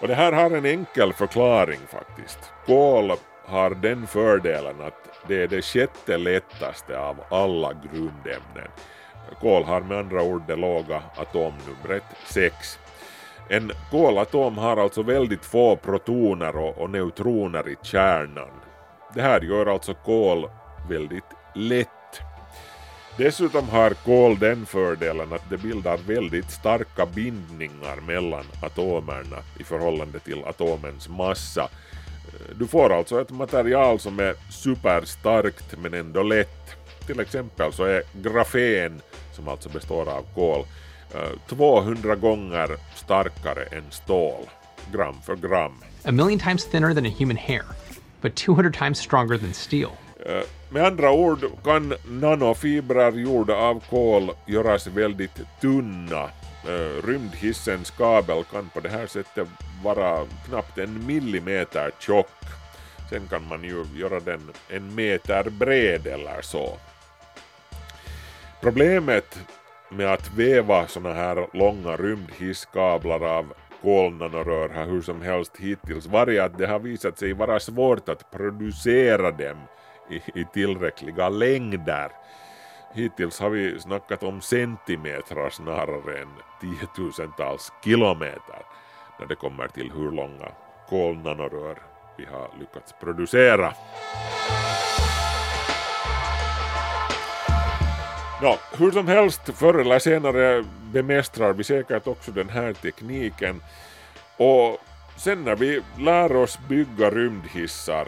Och 0.00 0.08
det 0.08 0.14
här 0.14 0.32
har 0.32 0.50
en 0.50 0.66
enkel 0.66 1.12
förklaring 1.12 1.80
faktiskt. 1.88 2.38
Kol 2.66 3.12
har 3.44 3.70
den 3.70 4.06
fördelen 4.06 4.80
att 4.80 5.08
det 5.28 5.42
är 5.42 5.48
det 5.48 5.62
sjätte 5.62 6.18
lättaste 6.18 6.98
av 6.98 7.16
alla 7.30 7.72
grundämnen. 7.72 8.70
Kol 9.40 9.64
har 9.64 9.80
med 9.80 9.98
andra 9.98 10.22
ord 10.22 10.42
det 10.46 10.56
låga 10.56 11.02
atomnumret 11.16 12.04
6. 12.26 12.78
En 13.48 13.72
kolatom 13.90 14.58
har 14.58 14.76
alltså 14.76 15.02
väldigt 15.02 15.44
få 15.44 15.76
protoner 15.76 16.56
och, 16.56 16.78
och 16.78 16.90
neutroner 16.90 17.68
i 17.68 17.76
kärnan. 17.82 18.50
Det 19.14 19.22
här 19.22 19.40
gör 19.40 19.66
alltså 19.66 19.94
kol 19.94 20.50
väldigt 20.88 21.24
lätt. 21.54 21.88
Dessutom 23.16 23.68
har 23.68 23.90
kol 23.90 24.38
den 24.38 24.66
fördelen 24.66 25.32
att 25.32 25.50
det 25.50 25.56
bildar 25.58 25.96
väldigt 25.96 26.50
starka 26.50 27.06
bindningar 27.06 27.96
mellan 28.06 28.44
atomerna 28.62 29.36
i 29.58 29.64
förhållande 29.64 30.18
till 30.18 30.44
atomens 30.44 31.08
massa. 31.08 31.68
Du 32.58 32.66
får 32.66 32.92
alltså 32.92 33.20
ett 33.20 33.30
material 33.30 33.98
som 33.98 34.18
är 34.18 34.34
superstarkt 34.50 35.74
men 35.78 35.94
ändå 35.94 36.22
lätt. 36.22 36.76
Till 37.06 37.20
exempel 37.20 37.72
så 37.72 37.84
är 37.84 38.02
grafen, 38.22 39.00
som 39.32 39.48
alltså 39.48 39.68
består 39.68 40.08
av 40.08 40.24
kol, 40.34 40.64
eh, 41.14 41.38
200 41.48 42.16
gånger 42.16 42.76
starkare 42.94 43.62
än 43.64 43.84
stål, 43.90 44.44
gram 44.92 45.16
för 45.26 45.36
gram. 45.36 45.72
A 46.04 46.12
million 46.12 46.38
times 46.38 46.64
thinner 46.70 46.94
than 46.94 47.06
a 47.06 47.14
human 47.18 47.36
hair, 47.36 47.64
but 48.20 48.34
200 48.34 48.72
times 48.72 48.98
stronger 48.98 49.38
than 49.38 49.54
steel. 49.54 49.90
Eh, 50.26 50.42
med 50.70 50.84
andra 50.84 51.10
ord 51.12 51.44
kan 51.64 51.94
nanofibrer 52.08 53.12
gjorda 53.12 53.56
av 53.56 53.82
kol 53.90 54.30
göras 54.46 54.86
väldigt 54.86 55.40
tunna. 55.60 56.22
Eh, 56.68 57.06
Rymdhissens 57.06 57.90
kabel 57.90 58.44
kan 58.44 58.68
på 58.68 58.80
det 58.80 58.88
här 58.88 59.06
sättet 59.06 59.48
vara 59.84 60.26
knappt 60.46 60.78
en 60.78 61.06
millimeter 61.06 61.90
tjock. 61.98 62.30
Sen 63.10 63.28
kan 63.28 63.48
man 63.48 63.64
ju 63.64 63.84
göra 63.94 64.20
den 64.20 64.50
en 64.68 64.94
meter 64.94 65.50
bred 65.50 66.06
eller 66.06 66.42
så. 66.42 66.76
Problemet 68.60 69.38
med 69.90 70.12
att 70.12 70.34
väva 70.34 70.86
såna 70.86 71.12
här 71.12 71.46
långa 71.52 71.96
rymdhisskablar 71.96 73.24
av 73.24 73.52
kolnanorör 73.82 74.68
har 74.68 74.86
hur 74.86 75.02
som 75.02 75.22
helst 75.22 75.52
hittills 75.58 76.06
varit 76.06 76.40
att 76.40 76.58
det 76.58 76.66
har 76.66 76.78
visat 76.78 77.18
sig 77.18 77.32
vara 77.32 77.60
svårt 77.60 78.08
att 78.08 78.30
producera 78.30 79.30
dem 79.30 79.56
i, 80.10 80.40
i 80.40 80.44
tillräckliga 80.52 81.28
längder. 81.28 82.12
Hittills 82.94 83.40
har 83.40 83.50
vi 83.50 83.80
snackat 83.80 84.22
om 84.22 84.40
centimetrar 84.40 85.50
snarare 85.50 86.18
än 86.20 86.28
tiotusentals 86.60 87.72
kilometer 87.84 88.62
när 89.18 89.26
det 89.26 89.34
kommer 89.34 89.68
till 89.68 89.90
hur 89.92 90.10
långa 90.10 90.48
kolnanorör 90.88 91.78
vi 92.16 92.24
har 92.24 92.50
lyckats 92.60 92.94
producera. 93.00 93.74
Nå, 98.42 98.58
hur 98.78 98.90
som 98.90 99.08
helst, 99.08 99.58
förr 99.58 99.74
eller 99.74 99.98
senare 99.98 100.64
bemästrar 100.92 101.52
vi 101.52 101.64
säkert 101.64 102.06
också 102.06 102.30
den 102.32 102.48
här 102.48 102.72
tekniken 102.72 103.62
och 104.36 104.78
sen 105.16 105.44
när 105.44 105.56
vi 105.56 105.82
lär 105.98 106.36
oss 106.36 106.58
bygga 106.68 107.10
rymdhissar 107.10 108.06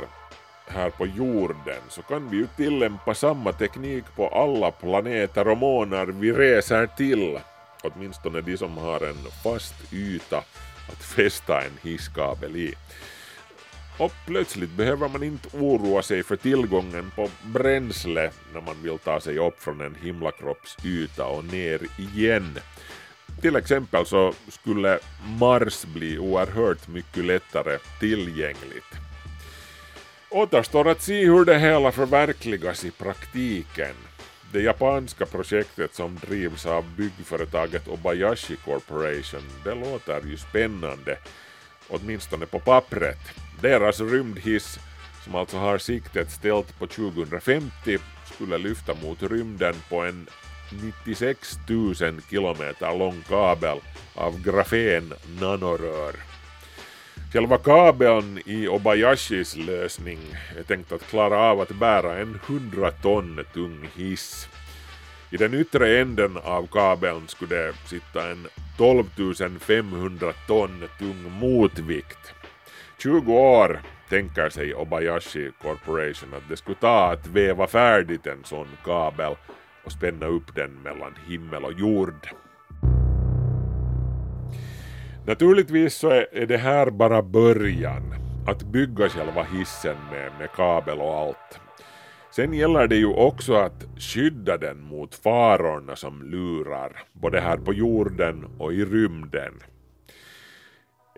här 0.66 0.90
på 0.90 1.06
jorden 1.06 1.82
så 1.88 2.02
kan 2.02 2.30
vi 2.30 2.36
ju 2.36 2.46
tillämpa 2.56 3.14
samma 3.14 3.52
teknik 3.52 4.04
på 4.16 4.28
alla 4.28 4.70
planeter 4.70 5.48
och 5.48 5.58
månar 5.58 6.06
vi 6.06 6.32
reser 6.32 6.86
till. 6.86 7.38
Åtminstone 7.82 8.40
de 8.40 8.56
som 8.56 8.78
har 8.78 9.00
en 9.00 9.30
fast 9.42 9.92
yta 9.92 10.38
att 10.88 11.04
fästa 11.04 11.62
en 11.62 11.78
hisskabel 11.82 12.56
i. 12.56 12.74
Och 13.98 14.12
plötsligt 14.26 14.70
behöver 14.70 15.08
man 15.08 15.22
inte 15.22 15.56
oroa 15.56 16.02
sig 16.02 16.22
för 16.22 16.36
tillgången 16.36 17.10
på 17.16 17.28
bränsle 17.42 18.30
när 18.54 18.60
man 18.60 18.82
vill 18.82 18.98
ta 18.98 19.20
sig 19.20 19.38
upp 19.38 19.62
från 19.62 19.80
en 19.80 19.94
himlakropps 20.02 20.76
yta 20.84 21.26
och 21.26 21.44
ner 21.44 21.80
igen. 21.98 22.58
Till 23.40 23.56
exempel 23.56 24.06
så 24.06 24.32
skulle 24.48 24.98
Mars 25.40 25.84
bli 25.84 26.18
oerhört 26.18 26.88
mycket 26.88 27.24
lättare 27.24 27.78
tillgängligt. 28.00 29.13
Återstår 30.34 30.88
att 30.88 31.02
se 31.02 31.24
hur 31.24 31.44
det 31.44 31.58
hela 31.58 31.92
förverkligas 31.92 32.84
i 32.84 32.90
praktiken. 32.90 33.94
Det 34.52 34.60
japanska 34.60 35.26
projektet 35.26 35.94
som 35.94 36.18
drivs 36.26 36.66
av 36.66 36.84
byggföretaget 36.96 37.88
Obayashi 37.88 38.56
Corporation, 38.56 39.42
det 39.64 39.74
låter 39.74 40.20
ju 40.26 40.36
spännande, 40.36 41.18
åtminstone 41.88 42.46
på 42.46 42.60
pappret. 42.60 43.18
Deras 43.60 44.00
rymdhiss, 44.00 44.78
som 45.24 45.34
alltså 45.34 45.56
har 45.56 45.78
siktet 45.78 46.30
ställt 46.30 46.78
på 46.78 46.86
2050, 46.86 47.98
skulle 48.34 48.58
lyfta 48.58 48.94
mot 49.02 49.22
rymden 49.22 49.74
på 49.88 50.02
en 50.02 50.26
96 51.06 51.58
000 51.68 51.94
kilometer 52.30 52.98
lång 52.98 53.22
kabel 53.28 53.78
av 54.14 54.42
grafen 54.42 55.12
nanorör. 55.40 56.33
Själva 57.34 57.58
kabeln 57.58 58.40
i 58.46 58.68
Obayashis 58.68 59.56
lösning 59.56 60.18
är 60.58 60.62
tänkt 60.62 60.92
att 60.92 61.06
klara 61.06 61.38
av 61.38 61.60
att 61.60 61.68
bära 61.68 62.18
en 62.18 62.40
100 62.46 62.90
ton 62.90 63.44
tung 63.54 63.88
hiss. 63.96 64.48
I 65.30 65.36
den 65.36 65.54
yttre 65.54 66.00
änden 66.00 66.36
av 66.36 66.66
kabeln 66.66 67.28
skulle 67.28 67.54
det 67.54 67.74
sitta 67.86 68.30
en 68.30 68.46
12 68.78 69.04
500 69.60 70.32
ton 70.46 70.84
tung 70.98 71.32
motvikt. 71.40 72.34
20 72.98 73.32
år 73.32 73.80
tänker 74.08 74.48
sig 74.48 74.74
Obayashi 74.74 75.50
Corporation 75.62 76.34
att 76.34 76.48
det 76.48 76.56
skulle 76.56 76.76
ta 76.80 77.10
att 77.10 77.26
väva 77.26 77.66
färdigt 77.66 78.26
en 78.26 78.44
sån 78.44 78.68
kabel 78.84 79.36
och 79.84 79.92
spänna 79.92 80.26
upp 80.26 80.54
den 80.54 80.82
mellan 80.82 81.14
himmel 81.26 81.64
och 81.64 81.72
jord. 81.72 82.28
Naturligtvis 85.26 85.94
så 85.94 86.10
är 86.10 86.46
det 86.46 86.56
här 86.56 86.90
bara 86.90 87.22
början, 87.22 88.14
att 88.46 88.62
bygga 88.62 89.08
själva 89.08 89.42
hissen 89.42 89.96
med, 90.10 90.32
med 90.38 90.52
kabel 90.52 90.98
och 90.98 91.14
allt. 91.14 91.60
Sen 92.30 92.54
gäller 92.54 92.88
det 92.88 92.96
ju 92.96 93.06
också 93.06 93.54
att 93.54 93.84
skydda 93.98 94.56
den 94.56 94.80
mot 94.80 95.14
farorna 95.14 95.96
som 95.96 96.22
lurar, 96.22 97.02
både 97.12 97.40
här 97.40 97.56
på 97.56 97.74
jorden 97.74 98.46
och 98.58 98.72
i 98.72 98.84
rymden. 98.84 99.52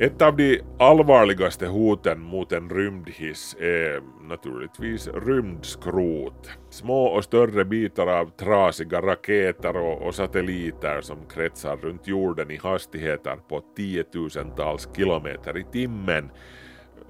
Ett 0.00 0.22
av 0.22 0.36
de 0.36 0.60
allvarligaste 0.78 1.66
hoten 1.66 2.20
mot 2.20 2.52
en 2.52 2.70
rymdhiss 2.70 3.56
är 3.60 4.00
naturligtvis 4.28 5.08
rymdskrot. 5.08 6.50
Små 6.70 7.04
och 7.04 7.24
större 7.24 7.64
bitar 7.64 8.06
av 8.06 8.30
trasiga 8.30 9.00
raketer 9.00 9.76
och, 9.76 10.14
satelliter 10.14 11.00
som 11.00 11.16
kretsar 11.28 11.76
runt 11.76 12.08
jorden 12.08 12.50
i 12.50 12.56
hastigheter 12.56 13.36
på 13.48 13.62
tiotusentals 13.76 14.88
kilometer 14.96 15.58
i 15.58 15.64
timmen. 15.72 16.30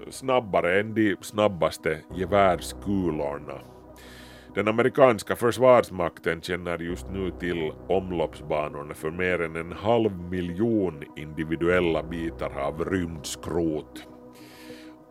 Snabbare 0.09 0.79
än 0.79 0.93
de 0.93 1.15
snabbaste 1.21 1.97
gevärskulorna. 2.15 3.59
Den 4.57 4.67
amerikanska 4.67 5.35
försvarsmakten 5.35 6.41
känner 6.41 6.77
just 6.77 7.09
nu 7.09 7.31
till 7.39 7.71
omloppsbanorna 7.87 8.93
för 8.93 9.11
mer 9.11 9.41
än 9.41 9.55
en 9.55 9.71
halv 9.71 10.11
miljon 10.11 11.03
individuella 11.15 12.03
bitar 12.03 12.59
av 12.59 12.85
rymdskrot. 12.85 14.07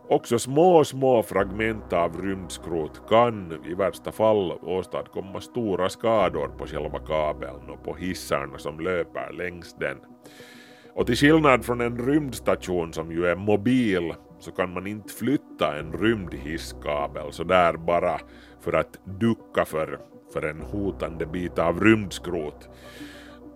Också 0.09 0.39
små, 0.39 0.83
små 0.83 1.23
fragment 1.23 1.93
av 1.93 2.21
rymdskrot 2.21 3.01
kan 3.09 3.65
i 3.65 3.73
värsta 3.73 4.11
fall 4.11 4.51
åstadkomma 4.51 5.41
stora 5.41 5.89
skador 5.89 6.47
på 6.47 6.65
själva 6.65 6.99
kabeln 6.99 7.69
och 7.69 7.83
på 7.83 7.95
hissarna 7.95 8.57
som 8.57 8.79
löper 8.79 9.33
längs 9.33 9.75
den. 9.79 9.97
Och 10.93 11.05
till 11.05 11.17
skillnad 11.17 11.65
från 11.65 11.81
en 11.81 12.05
rymdstation 12.05 12.93
som 12.93 13.11
ju 13.11 13.25
är 13.25 13.35
mobil 13.35 14.13
så 14.39 14.51
kan 14.51 14.73
man 14.73 14.87
inte 14.87 15.13
flytta 15.13 15.77
en 15.79 15.93
rymdhisskabel 15.93 17.31
sådär 17.31 17.73
bara 17.73 18.19
för 18.61 18.73
att 18.73 18.99
ducka 19.03 19.65
för, 19.65 19.99
för 20.33 20.41
en 20.41 20.61
hotande 20.61 21.25
bit 21.25 21.59
av 21.59 21.83
rymdskrot. 21.83 22.69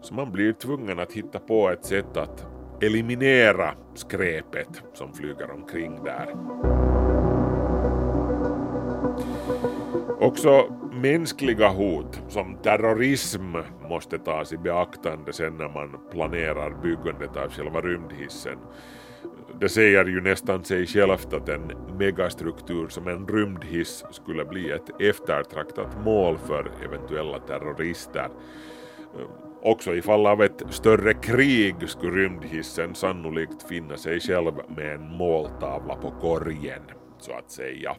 Så 0.02 0.14
man 0.14 0.32
blir 0.32 0.54
tvungen 0.54 1.00
att 1.00 1.14
hitta 1.14 1.40
på 1.40 1.70
ett 1.70 1.86
sätt 1.86 2.18
att 2.18 2.46
eliminera 2.82 3.74
skräpet 3.94 4.84
som 4.94 5.14
flyger 5.14 5.52
omkring 5.52 6.04
där. 6.04 6.36
Också 10.20 10.74
mänskliga 10.92 11.70
hot 11.70 12.22
som 12.28 12.56
terrorism 12.56 13.56
måste 13.90 14.20
tas 14.20 14.54
i 14.54 14.58
beaktande 14.58 15.34
sen 15.34 15.58
när 15.58 15.70
man 15.70 15.98
planerar 16.12 16.82
byggandet 16.82 17.38
av 17.38 17.50
själva 17.50 17.82
rymdhissen. 17.82 18.58
Det 19.60 19.70
säger 19.70 20.06
ju 20.06 20.22
nästan 20.22 20.64
sig 20.64 20.88
självt 20.88 21.34
att 21.34 21.50
en 21.50 21.72
megastruktur 22.00 22.88
som 22.88 23.08
en 23.08 23.28
rymdhiss 23.28 24.06
skulle 24.12 24.46
bli 24.46 24.72
ett 24.72 25.02
eftertraktat 25.02 26.04
mål 26.06 26.38
för 26.38 26.72
eventuella 26.86 27.40
terrorister. 27.40 28.30
Också 29.62 29.96
i 29.96 30.02
fall 30.02 30.28
av 30.28 30.44
ett 30.44 30.64
större 30.70 31.14
krig 31.14 31.76
skulle 31.90 32.22
rymdhissen 32.22 32.96
sannolikt 32.96 33.64
finna 33.70 33.98
sig 33.98 34.20
själv 34.20 34.54
med 34.68 34.96
en 34.96 35.08
måltavla 35.18 35.96
på 35.96 36.12
korgen, 36.12 36.82
så 37.20 37.32
att 37.32 37.52
säga. 37.52 37.96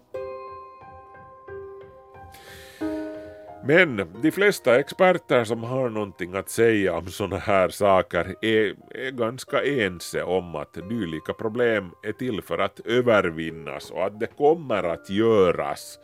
Men 3.64 3.96
de 4.22 4.30
flesta 4.30 4.78
experter 4.78 5.44
som 5.44 5.64
har 5.64 5.88
någonting 5.88 6.34
att 6.34 6.50
säga 6.50 6.94
om 6.94 7.06
sådana 7.06 7.36
här 7.36 7.68
saker 7.68 8.34
är, 8.40 8.74
är 8.90 9.10
ganska 9.10 9.64
ense 9.64 10.22
om 10.22 10.54
att 10.54 10.74
dylika 10.88 11.32
problem 11.32 11.90
är 12.02 12.12
till 12.12 12.42
för 12.42 12.58
att 12.58 12.80
övervinnas 12.80 13.90
och 13.90 14.06
att 14.06 14.20
det 14.20 14.26
kommer 14.26 14.84
att 14.84 15.10
göras 15.10 15.98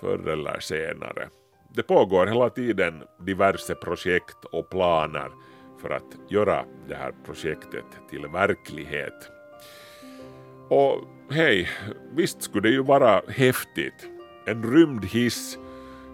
förr 0.00 0.28
eller 0.28 0.60
senare. 0.60 1.28
Det 1.74 1.82
pågår 1.82 2.26
hela 2.26 2.50
tiden 2.50 3.02
diverse 3.26 3.74
projekt 3.74 4.44
och 4.44 4.70
planer 4.70 5.30
för 5.82 5.90
att 5.90 6.30
göra 6.30 6.64
det 6.88 6.94
här 6.94 7.12
projektet 7.26 7.84
till 8.10 8.26
verklighet. 8.26 9.30
Och 10.68 11.00
hej, 11.30 11.68
visst 12.14 12.42
skulle 12.42 12.68
det 12.68 12.74
ju 12.74 12.82
vara 12.82 13.22
häftigt. 13.28 14.08
En 14.46 14.72
rymdhiss 14.72 15.58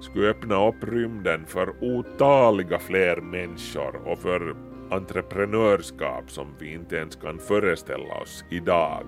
skulle 0.07 0.31
öppna 0.31 0.69
upp 0.69 0.85
rymden 0.85 1.47
för 1.47 1.75
otaliga 1.81 2.79
fler 2.79 3.17
människor 3.17 3.97
och 4.05 4.19
för 4.19 4.57
entreprenörskap 4.91 6.31
som 6.31 6.47
vi 6.59 6.73
inte 6.73 6.97
ens 6.97 7.17
kan 7.17 7.39
föreställa 7.39 8.15
oss 8.15 8.45
idag. 8.51 9.05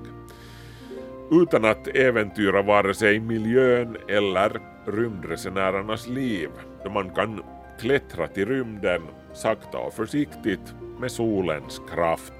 Utan 1.31 1.65
att 1.65 1.89
äventyra 1.89 2.63
vare 2.63 2.95
sig 2.95 3.21
miljön 3.21 3.97
eller 4.09 4.61
rymdresenärernas 4.87 6.09
liv, 6.09 6.49
då 6.85 6.91
man 6.91 7.11
kan 7.11 7.43
klättra 7.81 8.27
till 8.27 8.49
rymden 8.49 9.03
sakta 9.35 9.79
och 9.79 9.95
försiktigt 9.95 10.75
med 11.01 11.11
solens 11.11 11.81
kraft. 11.95 12.33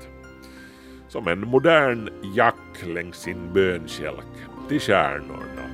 Som 1.09 1.29
en 1.29 1.41
modern 1.41 2.11
jack 2.35 2.87
längs 2.87 3.17
sin 3.17 3.53
bönkälk 3.53 4.35
till 4.69 4.81
stjärnorna. 4.81 5.68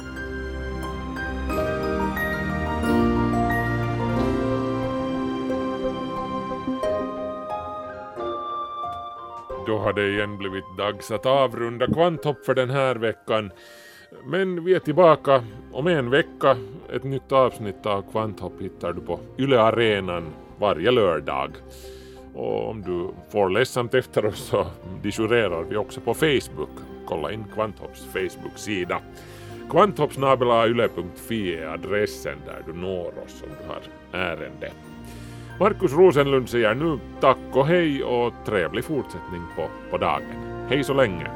Då 9.74 9.80
har 9.80 9.92
det 9.92 10.08
igen 10.08 10.38
blivit 10.38 10.64
dags 10.78 11.10
att 11.10 11.26
avrunda 11.26 11.86
Kvanthopp 11.86 12.44
för 12.44 12.54
den 12.54 12.70
här 12.70 12.94
veckan. 12.94 13.50
Men 14.24 14.64
vi 14.64 14.74
är 14.74 14.78
tillbaka 14.78 15.44
om 15.72 15.86
en 15.86 16.10
vecka. 16.10 16.56
Ett 16.92 17.04
nytt 17.04 17.32
avsnitt 17.32 17.86
av 17.86 18.10
Kvanthopp 18.10 18.52
hittar 18.60 18.92
du 18.92 19.00
på 19.00 19.20
Yle 19.38 19.60
Arenan 19.60 20.24
varje 20.58 20.90
lördag. 20.90 21.50
Och 22.34 22.70
om 22.70 22.82
du 22.82 23.08
får 23.32 23.50
ledsamt 23.50 23.94
efter 23.94 24.26
oss 24.26 24.38
så 24.38 24.66
disjurerar 25.02 25.62
vi 25.62 25.76
också 25.76 26.00
på 26.00 26.14
Facebook. 26.14 26.70
Kolla 27.06 27.32
in 27.32 27.44
Kvanthopps 27.54 28.06
Facebook-sida. 28.12 29.00
Kvanthoppsnabelayle.fi 29.70 31.54
är 31.54 31.66
adressen 31.66 32.38
där 32.46 32.62
du 32.66 32.72
når 32.72 33.08
oss 33.24 33.42
om 33.42 33.50
du 33.60 33.68
har 33.68 33.82
ärende. 34.24 34.70
Markus 35.60 35.92
Rosenlund 35.92 36.48
säger 36.48 36.74
nu 36.74 36.98
tack 37.20 37.38
och 37.52 37.66
hej 37.66 38.04
och 38.04 38.34
trevlig 38.46 38.84
fortsättning 38.84 39.42
på, 39.56 39.68
på 39.90 39.98
dagen. 39.98 40.66
Hej 40.68 40.84
så 40.84 40.94
länge! 40.94 41.30